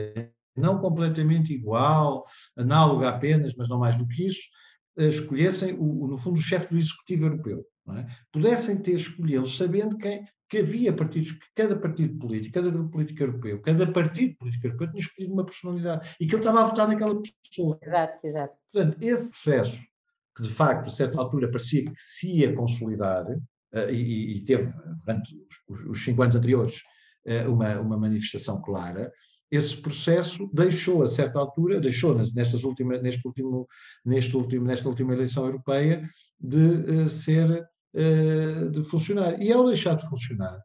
não 0.54 0.78
completamente 0.78 1.54
igual, 1.54 2.24
análoga 2.56 3.08
apenas, 3.08 3.54
mas 3.56 3.68
não 3.68 3.78
mais 3.78 3.96
do 3.96 4.06
que 4.06 4.26
isso, 4.26 4.42
uh, 4.98 5.04
escolhessem, 5.04 5.74
o, 5.78 6.06
no 6.06 6.18
fundo, 6.18 6.38
o 6.38 6.42
chefe 6.42 6.68
do 6.68 6.76
Executivo 6.76 7.26
Europeu. 7.26 7.64
É? 7.96 8.06
Pudessem 8.32 8.76
ter 8.82 8.96
escolhido, 8.96 9.46
sabendo 9.46 9.96
quem, 9.96 10.26
que 10.48 10.58
havia 10.58 10.92
partidos, 10.92 11.32
que 11.32 11.46
cada 11.54 11.76
partido 11.78 12.18
político, 12.18 12.54
cada 12.54 12.70
grupo 12.70 12.90
político 12.90 13.22
europeu, 13.22 13.60
cada 13.60 13.90
partido 13.92 14.36
político 14.36 14.66
europeu 14.66 14.88
tinha 14.90 15.00
escolhido 15.00 15.34
uma 15.34 15.44
personalidade 15.44 16.16
e 16.18 16.26
que 16.26 16.34
ele 16.34 16.40
estava 16.40 16.62
a 16.62 16.64
votar 16.64 16.88
naquela 16.88 17.20
pessoa. 17.20 17.78
Exato, 17.82 18.18
exato. 18.24 18.54
Portanto, 18.72 18.96
esse 19.02 19.30
processo, 19.30 19.80
que 20.34 20.42
de 20.42 20.50
facto, 20.50 20.88
a 20.88 20.90
certa 20.90 21.18
altura, 21.18 21.50
parecia 21.50 21.84
que 21.84 21.94
se 21.98 22.38
ia 22.38 22.54
consolidar, 22.54 23.26
uh, 23.26 23.90
e, 23.90 24.36
e, 24.36 24.44
teve, 24.44 24.72
durante 25.04 25.36
os, 25.68 25.80
os, 25.86 26.04
cinco 26.04 26.22
anos 26.22 26.34
anteriores, 26.34 26.82
uh, 27.26 27.52
uma, 27.52 27.78
uma 27.80 27.98
manifestação 27.98 28.62
clara, 28.62 29.12
esse 29.50 29.76
processo 29.76 30.48
deixou, 30.52 31.02
a 31.02 31.06
certa 31.06 31.38
altura, 31.38 31.80
deixou 31.80 32.14
nestas 32.14 32.64
últimas, 32.64 33.02
neste 33.02 33.26
último, 33.26 33.66
neste 34.04 34.36
último, 34.36 34.66
nesta 34.66 34.88
última 34.88 35.14
eleição 35.14 35.46
europeia, 35.46 36.08
de 36.38 36.58
uh, 36.58 37.08
ser 37.08 37.66
de 38.70 38.82
funcionar. 38.84 39.40
E 39.40 39.52
ao 39.52 39.66
deixar 39.66 39.94
de 39.94 40.08
funcionar, 40.08 40.62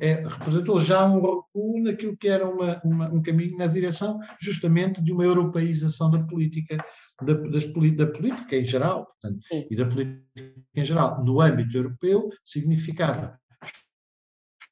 é, 0.00 0.26
representou 0.26 0.80
já 0.80 1.04
um 1.06 1.20
recuo 1.20 1.82
naquilo 1.82 2.16
que 2.16 2.28
era 2.28 2.48
uma, 2.48 2.80
uma, 2.84 3.08
um 3.12 3.22
caminho 3.22 3.56
na 3.56 3.66
direção 3.66 4.18
justamente 4.40 5.02
de 5.02 5.12
uma 5.12 5.24
europeização 5.24 6.10
da 6.10 6.22
política, 6.22 6.82
da, 7.22 7.34
das, 7.34 7.64
da 7.94 8.06
política 8.06 8.56
em 8.56 8.64
geral, 8.64 9.06
portanto, 9.06 9.40
e 9.70 9.76
da 9.76 9.86
política 9.86 10.54
em 10.74 10.84
geral. 10.84 11.22
No 11.24 11.40
âmbito 11.40 11.76
europeu, 11.76 12.30
significava 12.44 13.38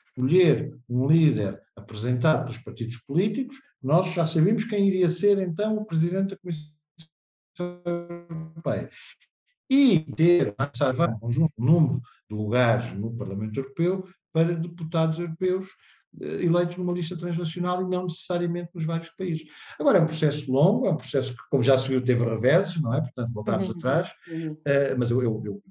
escolher 0.09 0.77
um 0.89 1.07
líder 1.07 1.61
apresentado 1.77 2.45
pelos 2.45 2.59
partidos 2.59 2.97
políticos, 2.99 3.57
nós 3.83 4.13
já 4.13 4.25
sabíamos 4.25 4.65
quem 4.65 4.87
iria 4.89 5.09
ser 5.09 5.39
então 5.39 5.77
o 5.77 5.87
presidente 5.87 6.31
da 6.31 6.37
Comissão 6.37 6.71
Europeia 7.87 8.91
e 9.71 10.01
ter 10.17 10.55
um 11.23 11.49
número 11.57 12.01
de 12.29 12.37
lugares 12.37 12.93
no 12.93 13.17
Parlamento 13.17 13.61
Europeu 13.61 14.05
para 14.33 14.53
deputados 14.55 15.19
europeus 15.19 15.69
eh, 16.21 16.45
eleitos 16.45 16.77
numa 16.77 16.93
lista 16.93 17.17
transnacional 17.17 17.83
e 17.83 17.89
não 17.89 18.05
necessariamente 18.05 18.71
nos 18.75 18.85
vários 18.85 19.11
países. 19.11 19.47
Agora, 19.79 19.99
é 19.99 20.03
um 20.03 20.07
processo 20.07 20.51
longo, 20.51 20.87
é 20.87 20.91
um 20.91 20.97
processo 20.97 21.33
que, 21.35 21.43
como 21.51 21.63
já 21.63 21.77
se 21.77 21.89
viu, 21.89 22.05
teve 22.05 22.25
reveses, 22.25 22.81
não 22.83 22.93
é? 22.93 23.01
Portanto, 23.01 23.33
voltámos 23.33 23.71
uhum. 23.71 23.77
atrás, 23.77 24.13
uhum. 24.29 24.53
Uh, 24.53 24.99
mas 24.99 25.11
eu, 25.11 25.23
eu, 25.23 25.43
eu, 25.45 25.63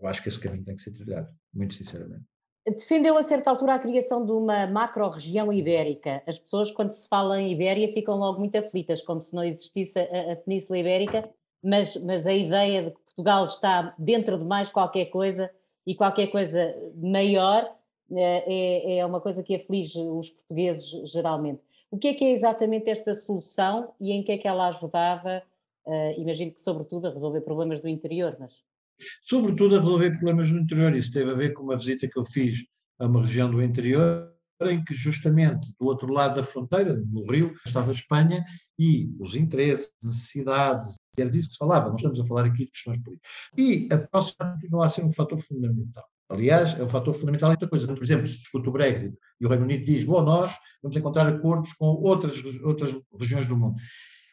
eu, 0.00 0.08
acho 0.08 0.22
que 0.22 0.28
esse 0.28 0.38
caminho 0.38 0.64
tem 0.64 0.76
que 0.76 0.82
ser 0.82 0.92
trilhado, 0.92 1.28
muito 1.52 1.74
sinceramente. 1.74 2.24
Defendeu 2.64 3.16
a 3.16 3.22
certa 3.22 3.50
altura 3.50 3.74
a 3.74 3.78
criação 3.78 4.24
de 4.24 4.30
uma 4.30 4.66
macro-região 4.66 5.50
ibérica. 5.52 6.22
As 6.26 6.38
pessoas, 6.38 6.70
quando 6.70 6.92
se 6.92 7.08
fala 7.08 7.40
em 7.40 7.50
Ibéria, 7.50 7.92
ficam 7.92 8.16
logo 8.16 8.38
muito 8.38 8.56
aflitas, 8.56 9.00
como 9.00 9.22
se 9.22 9.34
não 9.34 9.42
existisse 9.42 9.98
a, 9.98 10.32
a 10.32 10.36
Península 10.36 10.78
Ibérica, 10.78 11.28
mas, 11.64 11.96
mas 11.96 12.26
a 12.26 12.32
ideia 12.32 12.84
de 12.84 12.90
que 12.90 13.07
Portugal 13.18 13.44
está 13.46 13.94
dentro 13.98 14.38
de 14.38 14.44
mais 14.44 14.68
qualquer 14.68 15.06
coisa 15.06 15.50
e 15.84 15.92
qualquer 15.92 16.28
coisa 16.28 16.72
maior 16.94 17.68
eh, 18.12 18.44
é, 18.46 18.98
é 18.98 19.06
uma 19.06 19.20
coisa 19.20 19.42
que 19.42 19.56
aflige 19.56 19.98
os 19.98 20.30
portugueses 20.30 21.10
geralmente. 21.10 21.60
O 21.90 21.98
que 21.98 22.08
é 22.08 22.14
que 22.14 22.24
é 22.24 22.32
exatamente 22.32 22.88
esta 22.88 23.16
solução 23.16 23.92
e 24.00 24.12
em 24.12 24.22
que 24.22 24.30
é 24.30 24.38
que 24.38 24.46
ela 24.46 24.68
ajudava? 24.68 25.42
Uh, 25.84 26.20
imagino 26.20 26.52
que, 26.52 26.60
sobretudo, 26.60 27.08
a 27.08 27.10
resolver 27.10 27.40
problemas 27.40 27.80
do 27.80 27.88
interior, 27.88 28.36
mas. 28.38 28.52
Sobretudo 29.22 29.76
a 29.76 29.80
resolver 29.80 30.10
problemas 30.10 30.50
do 30.50 30.58
interior. 30.58 30.94
Isso 30.94 31.12
teve 31.12 31.30
a 31.30 31.34
ver 31.34 31.54
com 31.54 31.62
uma 31.62 31.76
visita 31.76 32.06
que 32.06 32.18
eu 32.18 32.24
fiz 32.24 32.58
a 33.00 33.06
uma 33.06 33.22
região 33.22 33.50
do 33.50 33.62
interior, 33.62 34.30
em 34.62 34.84
que 34.84 34.94
justamente 34.94 35.74
do 35.80 35.86
outro 35.86 36.12
lado 36.12 36.36
da 36.36 36.44
fronteira, 36.44 36.94
no 36.94 37.24
Rio, 37.24 37.54
estava 37.64 37.88
a 37.88 37.94
Espanha 37.94 38.44
e 38.78 39.10
os 39.18 39.34
interesses, 39.34 39.92
necessidades, 40.02 40.94
era 41.18 41.30
disso 41.30 41.48
que 41.48 41.54
se 41.54 41.58
falava, 41.58 41.90
nós 41.90 41.96
estamos 41.96 42.20
a 42.20 42.24
falar 42.24 42.44
aqui 42.44 42.64
de 42.64 42.70
questões 42.70 42.98
políticas. 43.02 43.30
E 43.56 43.88
a 43.92 43.98
proximidade 43.98 44.60
continua 44.60 44.86
a 44.86 44.88
ser 44.88 45.04
um 45.04 45.12
fator 45.12 45.42
fundamental. 45.42 46.04
Aliás, 46.28 46.78
é 46.78 46.82
um 46.82 46.88
fator 46.88 47.14
fundamental 47.14 47.50
em 47.50 47.54
outra 47.54 47.68
coisa. 47.68 47.86
Por 47.86 48.02
exemplo, 48.02 48.26
se 48.26 48.38
discute 48.38 48.68
o 48.68 48.72
Brexit 48.72 49.16
e 49.40 49.46
o 49.46 49.48
Reino 49.48 49.64
Unido 49.64 49.84
diz, 49.84 50.04
bom, 50.04 50.22
nós 50.22 50.54
vamos 50.82 50.96
encontrar 50.96 51.26
acordos 51.26 51.72
com 51.72 51.86
outras, 51.86 52.42
outras 52.62 52.94
regiões 53.18 53.48
do 53.48 53.56
mundo. 53.56 53.76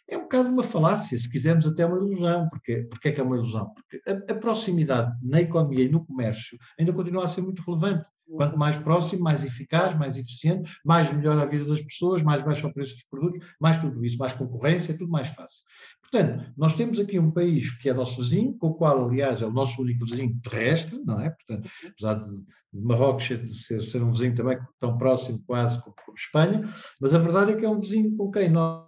É 0.07 0.17
um 0.17 0.21
bocado 0.21 0.49
uma 0.49 0.61
falácia, 0.61 1.17
se 1.17 1.27
quisermos 1.27 1.65
até 1.65 1.85
uma 1.85 1.97
ilusão. 1.97 2.47
Porquê, 2.49 2.85
Porquê 2.89 3.09
é 3.09 3.11
que 3.11 3.19
é 3.21 3.23
uma 3.23 3.37
ilusão? 3.37 3.73
Porque 3.73 4.01
a, 4.07 4.33
a 4.33 4.35
proximidade 4.35 5.11
na 5.23 5.41
economia 5.41 5.83
e 5.83 5.89
no 5.89 6.05
comércio 6.05 6.57
ainda 6.77 6.93
continua 6.93 7.23
a 7.23 7.27
ser 7.27 7.41
muito 7.41 7.63
relevante. 7.63 8.05
Quanto 8.27 8.57
mais 8.57 8.77
próximo, 8.77 9.23
mais 9.23 9.43
eficaz, 9.43 9.95
mais 9.95 10.17
eficiente, 10.17 10.71
mais 10.83 11.11
melhor 11.13 11.37
a 11.37 11.45
vida 11.45 11.65
das 11.65 11.81
pessoas, 11.83 12.23
mais 12.23 12.41
baixo 12.41 12.67
o 12.67 12.73
preço 12.73 12.93
dos 12.93 13.03
produtos, 13.03 13.47
mais 13.59 13.77
tudo 13.77 14.03
isso, 14.03 14.17
mais 14.17 14.33
concorrência, 14.33 14.97
tudo 14.97 15.11
mais 15.11 15.29
fácil. 15.29 15.63
Portanto, 16.01 16.51
nós 16.57 16.75
temos 16.75 16.99
aqui 16.99 17.19
um 17.19 17.31
país 17.31 17.69
que 17.77 17.89
é 17.89 17.93
nosso 17.93 18.21
vizinho, 18.21 18.57
com 18.57 18.67
o 18.67 18.73
qual, 18.73 19.07
aliás, 19.07 19.41
é 19.41 19.45
o 19.45 19.51
nosso 19.51 19.81
único 19.81 20.05
vizinho 20.05 20.39
terrestre, 20.41 20.99
não 21.05 21.19
é? 21.19 21.29
Portanto, 21.29 21.69
apesar 21.87 22.15
de 22.15 22.43
Marrocos 22.73 23.25
ser, 23.25 23.83
ser 23.83 24.03
um 24.03 24.11
vizinho 24.11 24.35
também 24.35 24.57
tão 24.79 24.97
próximo 24.97 25.41
quase 25.45 25.81
como, 25.81 25.95
como 26.05 26.17
Espanha, 26.17 26.63
mas 26.99 27.13
a 27.13 27.19
verdade 27.19 27.51
é 27.51 27.55
que 27.55 27.65
é 27.65 27.69
um 27.69 27.77
vizinho 27.77 28.15
com 28.17 28.31
quem 28.31 28.49
nós 28.49 28.85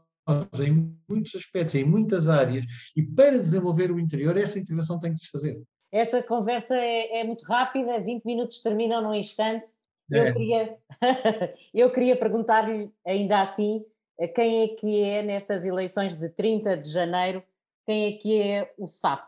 em 0.60 0.98
muitos 1.08 1.34
aspectos, 1.36 1.76
em 1.76 1.86
muitas 1.86 2.28
áreas, 2.28 2.66
e 2.96 3.02
para 3.02 3.40
desenvolver 3.40 3.92
o 3.92 4.00
interior, 4.00 4.36
essa 4.36 4.60
integração 4.60 5.00
tem 5.00 5.14
que 5.14 5.22
se 5.22 5.30
fazer. 5.30 5.58
Esta 5.92 6.22
conversa 6.22 6.76
é, 6.76 7.20
é, 7.20 7.24
muito 7.24 7.46
rápida, 7.46 8.00
20 8.00 8.26
minutos 8.26 8.62
terminam 8.62 9.02
num 9.02 9.14
instante. 9.14 9.68
eu 10.10 10.24
é. 10.24 10.34
queria, 10.34 10.78
eu 11.74 11.92
queria 11.92 12.18
perguntar-lhe 12.18 12.92
ainda 13.06 13.42
assim 13.42 13.86
quem 14.34 14.64
é 14.64 14.68
que 14.70 15.02
é 15.02 15.22
nestas 15.22 15.64
eleições 15.64 16.16
de 16.16 16.30
30 16.30 16.78
de 16.78 16.90
janeiro, 16.90 17.44
quem 17.86 18.06
é 18.06 18.18
que 18.18 18.42
é 18.42 18.74
o 18.78 18.88
sapo? 18.88 19.28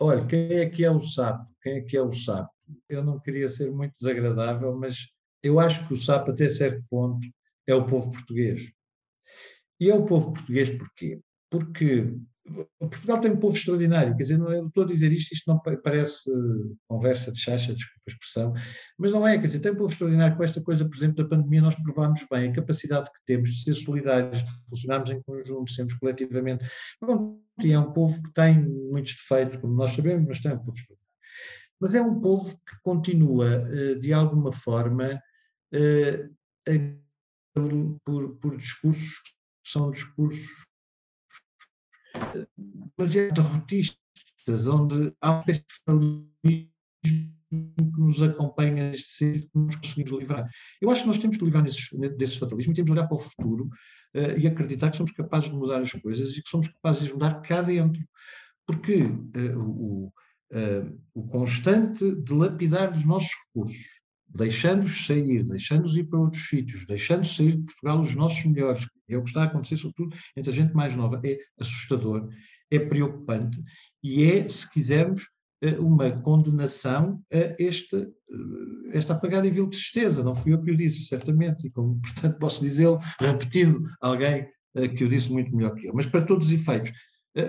Olha, 0.00 0.26
quem 0.26 0.52
é 0.54 0.68
que 0.68 0.84
é 0.84 0.90
o 0.90 1.00
sapo? 1.00 1.48
Quem 1.62 1.76
é 1.76 1.80
que 1.80 1.96
é 1.96 2.02
o 2.02 2.12
sapo? 2.12 2.50
Eu 2.88 3.04
não 3.04 3.20
queria 3.20 3.48
ser 3.48 3.70
muito 3.70 3.92
desagradável, 3.92 4.74
mas 4.76 5.08
eu 5.42 5.60
acho 5.60 5.86
que 5.86 5.94
o 5.94 5.96
sapo, 5.96 6.32
até 6.32 6.48
certo 6.48 6.84
ponto, 6.90 7.26
é 7.66 7.74
o 7.74 7.86
povo 7.86 8.10
português. 8.10 8.72
E 9.78 9.90
é 9.90 9.94
o 9.94 10.04
povo 10.04 10.32
português 10.32 10.70
porquê? 10.70 11.20
Porque 11.48 12.14
Portugal 12.78 13.20
tem 13.20 13.32
um 13.32 13.36
povo 13.36 13.56
extraordinário, 13.56 14.16
quer 14.16 14.22
dizer, 14.22 14.38
não, 14.38 14.52
eu 14.52 14.66
estou 14.66 14.84
a 14.84 14.86
dizer 14.86 15.12
isto, 15.12 15.32
isto 15.32 15.48
não 15.48 15.58
parece 15.58 16.30
conversa 16.88 17.32
de 17.32 17.38
chacha, 17.38 17.74
desculpa 17.74 18.02
a 18.06 18.10
expressão, 18.10 18.54
mas 18.98 19.12
não 19.12 19.26
é, 19.26 19.38
quer 19.38 19.46
dizer, 19.46 19.60
tem 19.60 19.72
um 19.72 19.76
povo 19.76 19.92
extraordinário 19.92 20.36
com 20.36 20.44
esta 20.44 20.60
coisa, 20.60 20.84
por 20.84 20.96
exemplo, 20.96 21.16
da 21.16 21.28
pandemia, 21.28 21.60
nós 21.60 21.74
provámos 21.74 22.24
bem 22.30 22.50
a 22.50 22.52
capacidade 22.52 23.10
que 23.10 23.24
temos 23.26 23.50
de 23.50 23.62
ser 23.62 23.74
solidários, 23.74 24.44
de 24.44 24.50
funcionarmos 24.68 25.10
em 25.10 25.20
conjunto, 25.22 25.70
sermos 25.72 25.94
coletivamente. 25.94 26.64
Pronto, 27.00 27.40
e 27.62 27.72
é 27.72 27.78
um 27.78 27.92
povo 27.92 28.22
que 28.22 28.32
tem 28.32 28.62
muitos 28.62 29.14
defeitos, 29.14 29.56
como 29.56 29.74
nós 29.74 29.92
sabemos, 29.92 30.26
mas 30.28 30.40
tem 30.40 30.52
um 30.52 30.58
povo 30.58 30.76
extraordinário. 30.76 31.06
Mas 31.80 31.94
é 31.94 32.00
um 32.00 32.20
povo 32.20 32.56
que 32.56 32.76
continua, 32.82 33.68
eh, 33.70 33.94
de 33.96 34.12
alguma 34.12 34.52
forma, 34.52 35.20
eh, 35.72 36.28
por, 38.04 38.36
por 38.36 38.56
discursos 38.56 39.20
que 39.22 39.70
são 39.70 39.90
discursos 39.90 40.46
demasiado 42.96 43.42
derrotistas, 43.42 44.68
onde 44.68 45.14
há 45.20 45.42
de 45.42 45.64
fatalismo 45.84 46.30
que 47.02 47.36
nos 47.98 48.22
acompanha 48.22 48.90
desde 48.90 49.06
cedo 49.06 49.48
que 49.48 49.58
nos 49.58 49.76
conseguimos 49.76 50.20
livrar. 50.20 50.48
Eu 50.80 50.90
acho 50.90 51.02
que 51.02 51.08
nós 51.08 51.18
temos 51.18 51.36
que 51.36 51.44
livrar 51.44 51.64
desse 51.64 52.38
fatalismo 52.38 52.72
e 52.72 52.74
temos 52.74 52.88
que 52.88 52.92
olhar 52.92 53.06
para 53.06 53.16
o 53.16 53.20
futuro 53.20 53.64
uh, 54.14 54.38
e 54.38 54.46
acreditar 54.46 54.90
que 54.90 54.96
somos 54.96 55.12
capazes 55.12 55.50
de 55.50 55.56
mudar 55.56 55.80
as 55.80 55.92
coisas 55.92 56.36
e 56.36 56.42
que 56.42 56.48
somos 56.48 56.68
capazes 56.68 57.04
de 57.04 57.12
mudar 57.12 57.40
cá 57.42 57.62
dentro. 57.62 58.02
Porque 58.66 59.02
uh, 59.02 59.58
o, 59.58 60.12
uh, 60.52 61.00
o 61.14 61.26
constante 61.28 62.14
dilapidar 62.22 62.92
dos 62.92 63.04
nossos 63.04 63.30
recursos, 63.46 63.95
deixando-os 64.28 65.06
sair, 65.06 65.42
deixando-os 65.44 65.96
ir 65.96 66.04
para 66.04 66.18
outros 66.18 66.48
sítios, 66.48 66.86
deixando 66.86 67.26
sair 67.26 67.56
de 67.56 67.64
Portugal 67.64 68.00
os 68.00 68.14
nossos 68.14 68.44
melhores, 68.44 68.86
é 69.08 69.16
o 69.16 69.22
que 69.22 69.28
está 69.28 69.42
a 69.42 69.46
acontecer, 69.46 69.76
sobretudo 69.76 70.16
entre 70.36 70.50
a 70.50 70.54
gente 70.54 70.74
mais 70.74 70.94
nova. 70.94 71.20
É 71.24 71.38
assustador, 71.58 72.28
é 72.70 72.78
preocupante 72.78 73.62
e 74.02 74.24
é, 74.24 74.48
se 74.48 74.70
quisermos, 74.70 75.22
eh, 75.62 75.78
uma 75.78 76.10
condenação 76.10 77.22
a 77.32 77.62
esta, 77.62 77.96
eh, 77.96 78.90
esta 78.92 79.14
apagada 79.14 79.46
e 79.46 79.50
vil 79.50 79.68
tristeza. 79.68 80.22
Não 80.22 80.34
fui 80.34 80.52
eu 80.52 80.62
que 80.62 80.70
o 80.70 80.76
disse, 80.76 81.06
certamente, 81.06 81.66
e 81.66 81.70
como, 81.70 81.98
portanto, 82.02 82.38
posso 82.38 82.62
dizê-lo 82.62 83.00
repetindo 83.18 83.82
alguém 84.00 84.46
eh, 84.74 84.88
que 84.88 85.04
o 85.04 85.08
disse 85.08 85.32
muito 85.32 85.54
melhor 85.56 85.74
que 85.74 85.86
eu. 85.88 85.94
Mas, 85.94 86.06
para 86.06 86.24
todos 86.24 86.46
os 86.46 86.52
efeitos, 86.52 86.92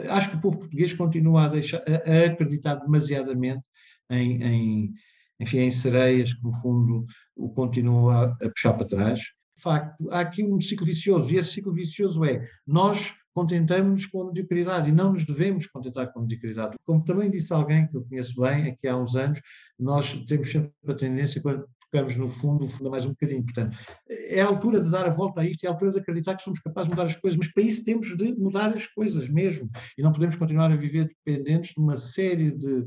acho 0.09 0.31
que 0.31 0.37
o 0.37 0.41
povo 0.41 0.59
português 0.59 0.93
continua 0.93 1.45
a, 1.45 1.47
deixar, 1.49 1.81
a, 1.87 2.25
acreditar 2.25 2.75
demasiadamente 2.75 3.63
em, 4.09 4.43
em, 4.43 4.93
enfim, 5.39 5.59
em 5.59 5.71
sereias 5.71 6.33
que, 6.33 6.43
no 6.43 6.51
fundo, 6.61 7.05
o 7.35 7.49
continuam 7.49 8.09
a, 8.09 8.35
puxar 8.49 8.73
para 8.73 8.87
trás 8.87 9.21
de 9.57 9.63
facto, 9.63 10.11
há 10.11 10.19
aqui 10.19 10.43
um 10.43 10.61
ciclo 10.61 10.85
vicioso, 10.85 11.33
e 11.33 11.37
esse 11.37 11.53
ciclo 11.53 11.73
vicioso 11.73 12.23
é 12.23 12.47
nós 12.65 13.15
contentamos 13.33 14.05
com 14.05 14.21
a 14.21 14.25
mediocridade 14.27 14.89
e 14.89 14.91
não 14.91 15.11
nos 15.11 15.25
devemos 15.25 15.67
contentar 15.67 16.11
com 16.11 16.19
a 16.19 16.21
mediocridade. 16.21 16.75
Como 16.85 17.03
também 17.03 17.29
disse 17.29 17.53
alguém 17.53 17.87
que 17.87 17.97
eu 17.97 18.03
conheço 18.03 18.39
bem, 18.39 18.69
aqui 18.69 18.87
há 18.87 18.95
uns 18.95 19.15
anos, 19.15 19.41
nós 19.79 20.13
temos 20.27 20.51
sempre 20.51 20.71
a 20.87 20.93
tendência, 20.93 21.41
quando 21.41 21.67
tocamos 21.91 22.15
no 22.17 22.27
fundo, 22.27 22.65
o 22.65 22.67
fundo 22.67 22.87
é 22.87 22.91
mais 22.91 23.05
um 23.05 23.09
bocadinho. 23.09 23.43
Portanto, 23.43 23.77
é 24.09 24.41
a 24.41 24.47
altura 24.47 24.79
de 24.79 24.89
dar 24.89 25.05
a 25.05 25.11
volta 25.11 25.41
a 25.41 25.45
isto, 25.45 25.63
é 25.63 25.67
a 25.67 25.71
altura 25.71 25.91
de 25.91 25.99
acreditar 25.99 26.35
que 26.35 26.43
somos 26.43 26.59
capazes 26.59 26.89
de 26.89 26.95
mudar 26.95 27.07
as 27.07 27.15
coisas, 27.15 27.37
mas 27.37 27.51
para 27.51 27.63
isso 27.63 27.83
temos 27.83 28.15
de 28.15 28.33
mudar 28.33 28.73
as 28.73 28.87
coisas 28.87 29.29
mesmo. 29.29 29.67
E 29.97 30.01
não 30.01 30.11
podemos 30.11 30.35
continuar 30.35 30.71
a 30.71 30.75
viver 30.75 31.07
dependentes 31.07 31.73
de 31.75 31.79
uma 31.79 31.95
série 31.95 32.51
de 32.51 32.85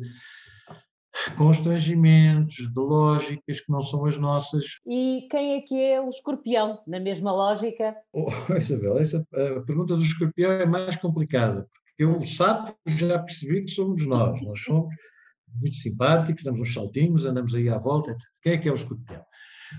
constrangimentos, 1.37 2.57
de 2.57 2.81
lógicas 2.81 3.61
que 3.61 3.71
não 3.71 3.83
são 3.83 4.05
as 4.07 4.19
nossas. 4.19 4.65
E 4.87 5.27
quem 5.31 5.55
é 5.55 5.61
que 5.61 5.75
é 5.75 6.01
o 6.01 6.09
escorpião, 6.09 6.81
na 6.87 7.01
mesma 7.01 7.33
lógica? 7.33 7.95
Oh, 8.13 8.29
Isabel, 8.57 8.99
essa, 8.99 9.19
a 9.33 9.61
pergunta 9.61 9.97
do 9.97 10.03
escorpião 10.03 10.53
é 10.53 10.67
mais 10.67 10.97
complicada, 10.97 11.67
porque 11.71 12.05
eu, 12.05 12.19
o 12.19 12.27
sapo, 12.27 12.75
já 12.87 13.19
percebi 13.19 13.63
que 13.63 13.71
somos 13.71 14.07
nós, 14.07 14.41
nós 14.43 14.61
somos 14.61 14.95
muito 15.61 15.77
simpáticos, 15.77 16.45
damos 16.45 16.61
uns 16.61 16.73
saltinhos, 16.73 17.27
andamos 17.27 17.55
aí 17.55 17.69
à 17.69 17.77
volta, 17.77 18.13
etc. 18.13 18.23
Quem 18.43 18.53
é 18.53 18.59
que 18.59 18.69
é 18.69 18.73
o 18.73 18.77
escorpião? 18.77 19.23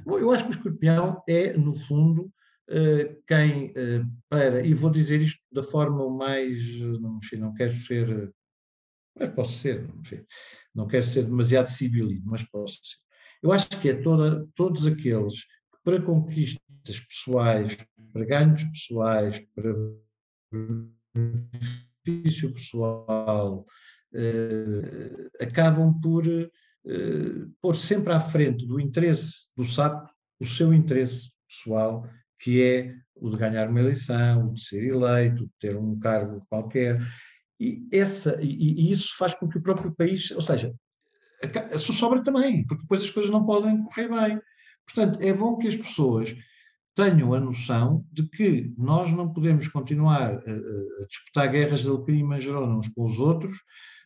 Bom, 0.05 0.19
eu 0.19 0.31
acho 0.31 0.43
que 0.43 0.51
o 0.51 0.55
escorpião 0.55 1.21
é, 1.27 1.53
no 1.57 1.75
fundo, 1.87 2.31
eh, 2.69 3.17
quem 3.27 3.73
eh, 3.75 4.03
para, 4.29 4.65
e 4.65 4.73
vou 4.73 4.89
dizer 4.89 5.21
isto 5.21 5.41
da 5.51 5.63
forma 5.63 6.09
mais, 6.09 6.57
não, 6.99 7.19
enfim, 7.21 7.37
não 7.37 7.53
quero 7.53 7.73
ser 7.73 8.31
mas 9.17 9.29
posso 9.29 9.53
ser, 9.53 9.89
enfim, 9.99 10.23
não 10.73 10.87
quero 10.87 11.03
ser 11.03 11.23
demasiado 11.23 11.67
civilino, 11.67 12.23
mas 12.25 12.43
posso 12.43 12.79
ser. 12.83 12.97
Eu 13.41 13.51
acho 13.51 13.67
que 13.67 13.89
é 13.89 13.93
toda, 13.93 14.47
todos 14.55 14.85
aqueles 14.85 15.41
que 15.41 15.79
para 15.83 16.01
conquistas 16.01 16.99
pessoais, 17.07 17.77
para 18.13 18.25
ganhos 18.25 18.63
pessoais, 18.65 19.39
para 19.55 19.73
benefício 21.13 22.53
pessoal, 22.53 23.65
eh, 24.13 25.29
acabam 25.39 25.99
por 25.99 26.27
eh, 26.27 26.49
pôr 27.61 27.75
sempre 27.75 28.13
à 28.13 28.19
frente 28.19 28.65
do 28.65 28.79
interesse 28.79 29.49
do 29.55 29.65
sapo 29.65 30.09
o 30.39 30.45
seu 30.45 30.73
interesse 30.73 31.29
pessoal, 31.47 32.07
que 32.39 32.61
é 32.61 32.95
o 33.15 33.29
de 33.29 33.37
ganhar 33.37 33.69
uma 33.69 33.79
eleição, 33.79 34.47
o 34.47 34.53
de 34.53 34.61
ser 34.61 34.83
eleito, 34.83 35.43
o 35.43 35.45
de 35.45 35.53
ter 35.59 35.77
um 35.77 35.99
cargo 35.99 36.43
qualquer. 36.49 36.99
E, 37.61 37.87
essa, 37.91 38.39
e, 38.41 38.47
e, 38.47 38.91
isso 38.91 39.15
faz 39.15 39.35
com 39.35 39.47
que 39.47 39.59
o 39.59 39.61
próprio 39.61 39.91
país, 39.91 40.31
ou 40.31 40.41
seja, 40.41 40.73
se 41.77 41.93
sobra 41.93 42.23
também, 42.23 42.65
porque 42.65 42.81
depois 42.81 43.03
as 43.03 43.09
coisas 43.11 43.31
não 43.31 43.45
podem 43.45 43.83
correr 43.83 44.07
bem. 44.09 44.41
Portanto, 44.83 45.19
é 45.21 45.31
bom 45.31 45.57
que 45.57 45.67
as 45.67 45.75
pessoas 45.75 46.35
tenham 46.95 47.35
a 47.35 47.39
noção 47.39 48.03
de 48.11 48.27
que 48.27 48.73
nós 48.75 49.13
não 49.13 49.31
podemos 49.31 49.67
continuar 49.67 50.33
a, 50.33 50.35
a 50.35 51.07
disputar 51.07 51.51
guerras 51.51 51.83
de 51.83 52.23
manjerona 52.23 52.75
uns 52.75 52.89
com 52.89 53.05
os 53.05 53.19
outros, 53.19 53.55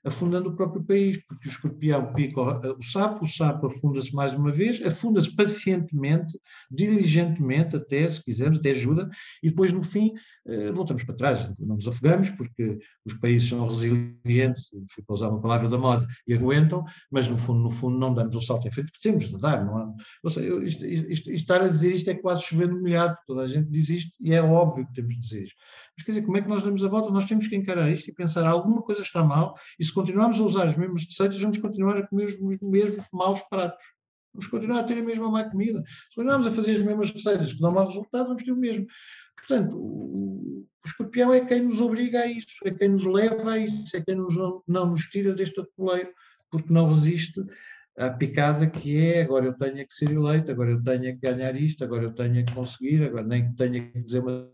afundando 0.06 0.50
o 0.50 0.56
próprio 0.56 0.84
país, 0.84 1.20
porque 1.26 1.48
o 1.48 1.52
escorpião 1.52 2.14
pica 2.14 2.40
o 2.40 2.84
sapo, 2.84 3.26
o 3.26 3.28
sapo 3.28 3.66
afunda-se 3.66 4.14
mais 4.14 4.34
uma 4.34 4.52
vez, 4.52 4.82
afunda-se 4.86 5.36
pacientemente, 5.36 6.40
diligentemente, 6.70 7.76
até, 7.76 8.08
se 8.08 8.24
quisermos, 8.24 8.60
até 8.60 8.72
ajuda, 8.72 9.10
e 9.42 9.50
depois, 9.50 9.72
no 9.72 9.82
fim, 9.82 10.14
eh, 10.48 10.72
voltamos 10.72 11.04
para 11.04 11.16
trás, 11.16 11.52
não 11.60 11.76
nos 11.76 11.88
afogamos, 11.88 12.30
porque 12.30 12.78
os 13.04 13.14
países 13.16 13.50
são 13.50 13.68
resilientes, 13.68 14.70
para 15.06 15.14
usar 15.14 15.30
uma 15.30 15.42
palavra 15.42 15.68
da 15.68 15.78
moda, 15.78 16.06
e 16.28 16.34
aguentam, 16.36 16.86
mas 17.10 17.28
no 17.28 17.36
fundo, 17.38 17.62
no 17.62 17.70
fundo, 17.70 17.98
não 17.98 18.14
damos 18.14 18.36
o 18.36 18.42
salto 18.42 18.68
em 18.68 18.72
frente, 18.72 18.92
porque 18.92 19.10
temos 19.10 19.28
de 19.28 19.38
dar, 19.40 19.66
não 19.66 19.78
há. 19.78 19.94
Ou 20.24 20.30
seja, 20.30 20.64
isto, 20.64 20.86
isto, 20.86 21.32
estar 21.32 21.62
a 21.62 21.68
dizer 21.68 21.92
isto 21.92 22.10
é 22.10 22.14
quase 22.14 22.44
chovendo 22.44 22.80
molhado, 22.80 23.18
toda 23.26 23.42
a 23.42 23.48
gente 23.48 23.70
diz 23.72 23.90
isto, 23.90 24.12
e 24.22 24.34
é 24.34 24.42
óbvio 24.42 24.86
que 24.86 24.94
temos 24.94 25.16
de 25.16 25.20
dizer 25.20 25.44
isto. 25.44 25.58
Mas 25.98 26.06
quer 26.06 26.12
dizer, 26.12 26.26
como 26.26 26.38
é 26.38 26.42
que 26.42 26.50
nós 26.50 26.62
damos 26.62 26.84
a 26.84 26.88
volta? 26.90 27.10
Nós 27.10 27.26
temos 27.26 27.48
que 27.48 27.56
encarar 27.56 27.90
isto 27.92 28.10
e 28.10 28.14
pensar, 28.14 28.46
alguma 28.46 28.82
coisa 28.82 29.02
está 29.02 29.24
mal, 29.24 29.56
e 29.80 29.86
se 29.86 29.94
continuarmos 29.96 30.40
a 30.40 30.44
usar 30.44 30.68
as 30.68 30.78
mesmas 30.78 31.06
receitas, 31.06 31.42
vamos 31.42 31.58
continuar 31.58 31.98
a 31.98 32.08
comer 32.08 32.26
os, 32.26 32.34
os 32.34 32.60
mesmos 32.62 33.08
maus 33.12 33.42
pratos. 33.50 33.84
Vamos 34.34 34.48
continuar 34.48 34.82
a 34.82 34.84
ter 34.84 35.00
a 35.00 35.02
mesma 35.02 35.32
má 35.32 35.50
comida. 35.50 35.82
Se 36.10 36.16
continuarmos 36.16 36.48
a 36.48 36.52
fazer 36.52 36.72
as 36.72 36.84
mesmas 36.84 37.10
receitas 37.12 37.54
que 37.54 37.60
dão 37.60 37.72
mau 37.72 37.88
resultado, 37.88 38.28
vamos 38.28 38.44
ter 38.44 38.52
o 38.52 38.58
mesmo. 38.58 38.86
Portanto, 39.38 39.78
o, 39.78 40.66
o 40.84 40.88
escorpião 40.88 41.34
é 41.34 41.46
quem 41.46 41.64
nos 41.64 41.82
obriga 41.82 42.20
a 42.20 42.28
isso, 42.28 42.56
é 42.64 42.72
quem 42.72 42.90
nos 42.90 43.06
leva 43.06 43.54
a 43.54 43.58
isso, 43.58 43.96
é 43.96 44.02
quem 44.02 44.16
nos, 44.16 44.36
não, 44.68 44.86
nos 44.88 45.04
tira 45.08 45.34
deste 45.34 45.60
atoleiro, 45.60 46.12
porque 46.52 46.72
não 46.72 46.90
resiste 46.90 47.42
à 47.98 48.10
picada 48.10 48.70
que 48.70 48.98
é 48.98 49.22
agora 49.22 49.46
eu 49.46 49.54
tenho 49.54 49.88
que 49.88 49.94
ser 49.94 50.12
eleito, 50.12 50.52
agora 50.52 50.72
eu 50.72 50.84
tenho 50.84 51.18
que 51.18 51.22
ganhar 51.22 51.56
isto, 51.56 51.84
agora 51.84 52.04
eu 52.04 52.14
tenho 52.14 52.46
que 52.46 52.54
conseguir, 52.54 53.04
agora 53.04 53.24
nem 53.24 53.50
que 53.50 53.56
tenha 53.56 53.90
que 53.90 54.00
dizer 54.00 54.20
uma 54.20 54.52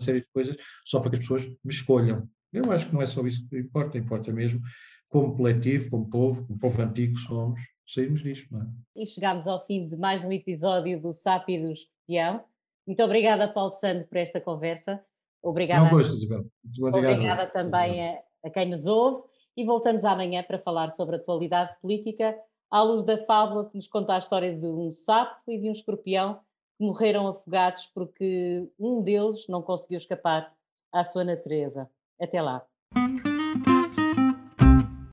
série 0.00 0.20
de 0.20 0.28
coisas 0.32 0.56
só 0.84 1.00
para 1.00 1.10
que 1.10 1.16
as 1.16 1.22
pessoas 1.22 1.46
me 1.46 1.72
escolham. 1.72 2.28
Eu 2.54 2.70
acho 2.70 2.86
que 2.86 2.94
não 2.94 3.02
é 3.02 3.06
só 3.06 3.20
isso 3.26 3.46
que 3.48 3.58
importa, 3.58 3.98
importa 3.98 4.32
mesmo 4.32 4.60
como 5.08 5.36
coletivo, 5.36 5.90
como 5.90 6.08
povo, 6.08 6.46
como 6.46 6.58
povo 6.58 6.82
antigo 6.82 7.16
somos, 7.18 7.60
saímos 7.86 8.22
disto. 8.22 8.52
Não 8.52 8.62
é? 8.62 8.66
E 8.96 9.06
chegámos 9.06 9.46
ao 9.46 9.64
fim 9.66 9.88
de 9.88 9.96
mais 9.96 10.24
um 10.24 10.32
episódio 10.32 11.00
do 11.00 11.12
SAP 11.12 11.50
e 11.50 11.58
do 11.58 11.72
Escorpião. 11.72 12.44
Muito 12.86 13.02
obrigada, 13.02 13.48
Paulo 13.48 13.72
Sandro, 13.72 14.06
por 14.06 14.18
esta 14.18 14.40
conversa. 14.40 15.02
Obrigada, 15.42 15.84
Não 15.84 15.90
gosto, 15.90 16.14
Isabel. 16.14 16.46
Obrigada, 16.78 17.12
obrigada 17.12 17.46
também 17.46 18.08
a, 18.08 18.22
a 18.44 18.50
quem 18.50 18.70
nos 18.70 18.86
ouve 18.86 19.24
e 19.56 19.64
voltamos 19.64 20.04
amanhã 20.04 20.42
para 20.42 20.58
falar 20.58 20.90
sobre 20.90 21.16
a 21.16 21.18
atualidade 21.18 21.74
política 21.80 22.36
à 22.70 22.82
luz 22.82 23.04
da 23.04 23.18
fábula 23.18 23.68
que 23.68 23.76
nos 23.76 23.86
conta 23.86 24.14
a 24.14 24.18
história 24.18 24.56
de 24.56 24.66
um 24.66 24.90
sapo 24.90 25.40
e 25.48 25.58
de 25.58 25.68
um 25.68 25.72
escorpião 25.72 26.40
que 26.76 26.84
morreram 26.84 27.28
afogados 27.28 27.86
porque 27.94 28.68
um 28.78 29.02
deles 29.02 29.46
não 29.48 29.62
conseguiu 29.62 29.98
escapar 29.98 30.52
à 30.92 31.04
sua 31.04 31.24
natureza. 31.24 31.88
Até 32.20 32.40
lá. 32.40 32.64